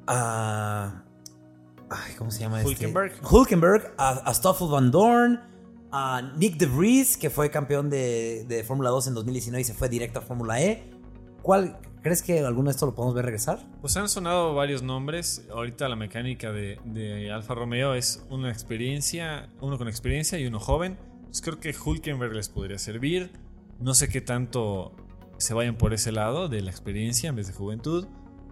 a. 0.06 1.04
Ay, 1.90 2.14
¿Cómo 2.16 2.30
se 2.30 2.40
llama 2.40 2.62
Hulkenberg. 2.64 3.12
este? 3.12 3.26
Hulkenberg, 3.26 3.92
a, 3.98 4.08
a 4.08 4.32
Stoffel 4.32 4.68
Van 4.68 4.90
Dorn, 4.90 5.38
a 5.92 6.32
Nick 6.38 6.56
De 6.56 6.64
Vries, 6.64 7.18
que 7.18 7.28
fue 7.28 7.50
campeón 7.50 7.90
de, 7.90 8.46
de 8.48 8.64
Fórmula 8.64 8.88
2 8.88 9.08
en 9.08 9.14
2019 9.14 9.60
y 9.60 9.64
se 9.64 9.74
fue 9.74 9.90
directo 9.90 10.20
a 10.20 10.22
Fórmula 10.22 10.62
E. 10.62 10.89
¿Cuál 11.42 11.78
crees 12.02 12.22
que 12.22 12.40
alguno 12.40 12.68
de 12.68 12.72
estos 12.72 12.88
lo 12.88 12.94
podemos 12.94 13.14
ver 13.14 13.24
regresar? 13.24 13.60
Pues 13.80 13.96
han 13.96 14.08
sonado 14.08 14.54
varios 14.54 14.82
nombres. 14.82 15.46
Ahorita 15.50 15.88
la 15.88 15.96
mecánica 15.96 16.52
de, 16.52 16.78
de 16.84 17.30
Alfa 17.32 17.54
Romeo 17.54 17.94
es 17.94 18.24
una 18.30 18.50
experiencia, 18.50 19.48
uno 19.60 19.78
con 19.78 19.88
experiencia 19.88 20.38
y 20.38 20.46
uno 20.46 20.60
joven. 20.60 20.98
Pues 21.24 21.40
creo 21.42 21.60
que 21.60 21.74
Hulkenberg 21.74 22.32
les 22.34 22.48
podría 22.48 22.78
servir. 22.78 23.30
No 23.78 23.94
sé 23.94 24.08
qué 24.08 24.20
tanto 24.20 24.92
se 25.38 25.54
vayan 25.54 25.76
por 25.76 25.94
ese 25.94 26.12
lado 26.12 26.48
de 26.48 26.60
la 26.60 26.70
experiencia 26.70 27.28
en 27.30 27.36
vez 27.36 27.46
de 27.46 27.52
juventud. 27.54 28.06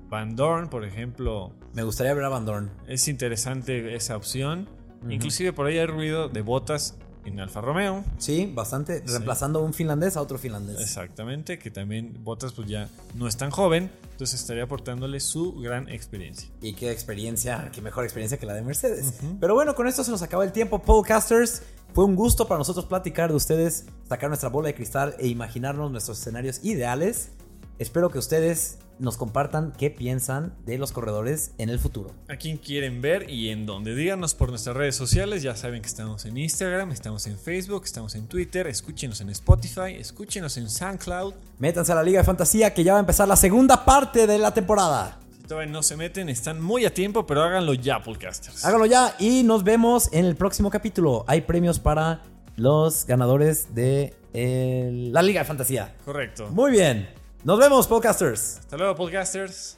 Van 0.08 0.36
Dorn, 0.36 0.70
por 0.70 0.84
ejemplo, 0.84 1.52
Me 1.74 1.82
gustaría 1.82 2.14
ver 2.14 2.24
a 2.24 2.30
Van 2.30 2.46
Dorn. 2.46 2.70
es 2.86 3.08
interesante 3.08 3.94
esa 3.94 4.16
opción. 4.16 4.68
Inclusive 5.08 5.52
por 5.52 5.66
ahí 5.66 5.78
hay 5.78 5.86
ruido 5.86 6.28
de 6.28 6.40
botas 6.40 6.98
en 7.24 7.40
Alfa 7.40 7.60
Romeo. 7.60 8.04
Sí, 8.18 8.50
bastante. 8.54 9.02
Reemplazando 9.06 9.62
un 9.62 9.74
finlandés 9.74 10.16
a 10.16 10.22
otro 10.22 10.38
finlandés. 10.38 10.80
Exactamente, 10.80 11.58
que 11.58 11.70
también 11.70 12.24
Botas 12.24 12.52
pues 12.52 12.68
ya 12.68 12.88
no 13.14 13.28
es 13.28 13.36
tan 13.36 13.50
joven, 13.50 13.90
entonces 14.12 14.40
estaría 14.40 14.64
aportándole 14.64 15.20
su 15.20 15.54
gran 15.54 15.88
experiencia. 15.88 16.50
Y 16.60 16.74
qué 16.74 16.90
experiencia, 16.90 17.70
qué 17.72 17.82
mejor 17.82 18.04
experiencia 18.04 18.38
que 18.38 18.46
la 18.46 18.54
de 18.54 18.62
Mercedes. 18.62 19.14
Pero 19.40 19.54
bueno, 19.54 19.74
con 19.74 19.86
esto 19.86 20.04
se 20.04 20.10
nos 20.10 20.22
acaba 20.22 20.44
el 20.44 20.52
tiempo, 20.52 20.80
podcasters. 20.80 21.62
Fue 21.94 22.04
un 22.04 22.16
gusto 22.16 22.46
para 22.46 22.58
nosotros 22.58 22.84
platicar 22.84 23.30
de 23.30 23.36
ustedes, 23.36 23.86
sacar 24.08 24.28
nuestra 24.28 24.50
bola 24.50 24.68
de 24.68 24.74
cristal 24.74 25.14
e 25.18 25.26
imaginarnos 25.28 25.90
nuestros 25.90 26.18
escenarios 26.18 26.62
ideales. 26.62 27.30
Espero 27.78 28.10
que 28.10 28.18
ustedes 28.18 28.78
nos 28.98 29.16
compartan 29.16 29.72
qué 29.76 29.90
piensan 29.90 30.54
de 30.64 30.78
los 30.78 30.92
corredores 30.92 31.52
en 31.58 31.70
el 31.70 31.78
futuro. 31.78 32.10
A 32.28 32.36
quién 32.36 32.56
quieren 32.56 33.00
ver 33.00 33.30
y 33.30 33.50
en 33.50 33.66
dónde. 33.66 33.94
Díganos 33.94 34.34
por 34.34 34.50
nuestras 34.50 34.76
redes 34.76 34.96
sociales. 34.96 35.42
Ya 35.42 35.56
saben 35.56 35.82
que 35.82 35.88
estamos 35.88 36.24
en 36.24 36.36
Instagram, 36.36 36.90
estamos 36.90 37.26
en 37.26 37.38
Facebook, 37.38 37.82
estamos 37.84 38.14
en 38.14 38.26
Twitter. 38.26 38.66
Escúchenos 38.66 39.20
en 39.20 39.30
Spotify, 39.30 39.94
escúchenos 39.98 40.56
en 40.56 40.68
SoundCloud. 40.68 41.34
Métanse 41.58 41.92
a 41.92 41.94
la 41.94 42.02
Liga 42.02 42.20
de 42.20 42.24
Fantasía 42.24 42.74
que 42.74 42.84
ya 42.84 42.92
va 42.92 42.98
a 42.98 43.00
empezar 43.00 43.28
la 43.28 43.36
segunda 43.36 43.84
parte 43.84 44.26
de 44.26 44.38
la 44.38 44.52
temporada. 44.52 45.18
Si 45.36 45.42
todavía 45.42 45.72
no 45.72 45.82
se 45.82 45.96
meten, 45.96 46.28
están 46.28 46.60
muy 46.60 46.84
a 46.84 46.92
tiempo, 46.92 47.26
pero 47.26 47.42
háganlo 47.42 47.74
ya, 47.74 48.02
podcasters. 48.02 48.64
Háganlo 48.64 48.86
ya 48.86 49.14
y 49.18 49.42
nos 49.42 49.64
vemos 49.64 50.12
en 50.12 50.24
el 50.24 50.36
próximo 50.36 50.70
capítulo. 50.70 51.24
Hay 51.26 51.42
premios 51.42 51.78
para 51.78 52.22
los 52.56 53.06
ganadores 53.06 53.74
de 53.74 54.14
eh, 54.34 54.90
la 55.12 55.22
Liga 55.22 55.40
de 55.40 55.46
Fantasía. 55.46 55.94
Correcto. 56.04 56.48
Muy 56.50 56.72
bien. 56.72 57.17
Nos 57.44 57.58
vemos, 57.58 57.86
podcasters. 57.86 58.58
Hasta 58.58 58.76
luego, 58.76 58.96
podcasters. 58.96 59.77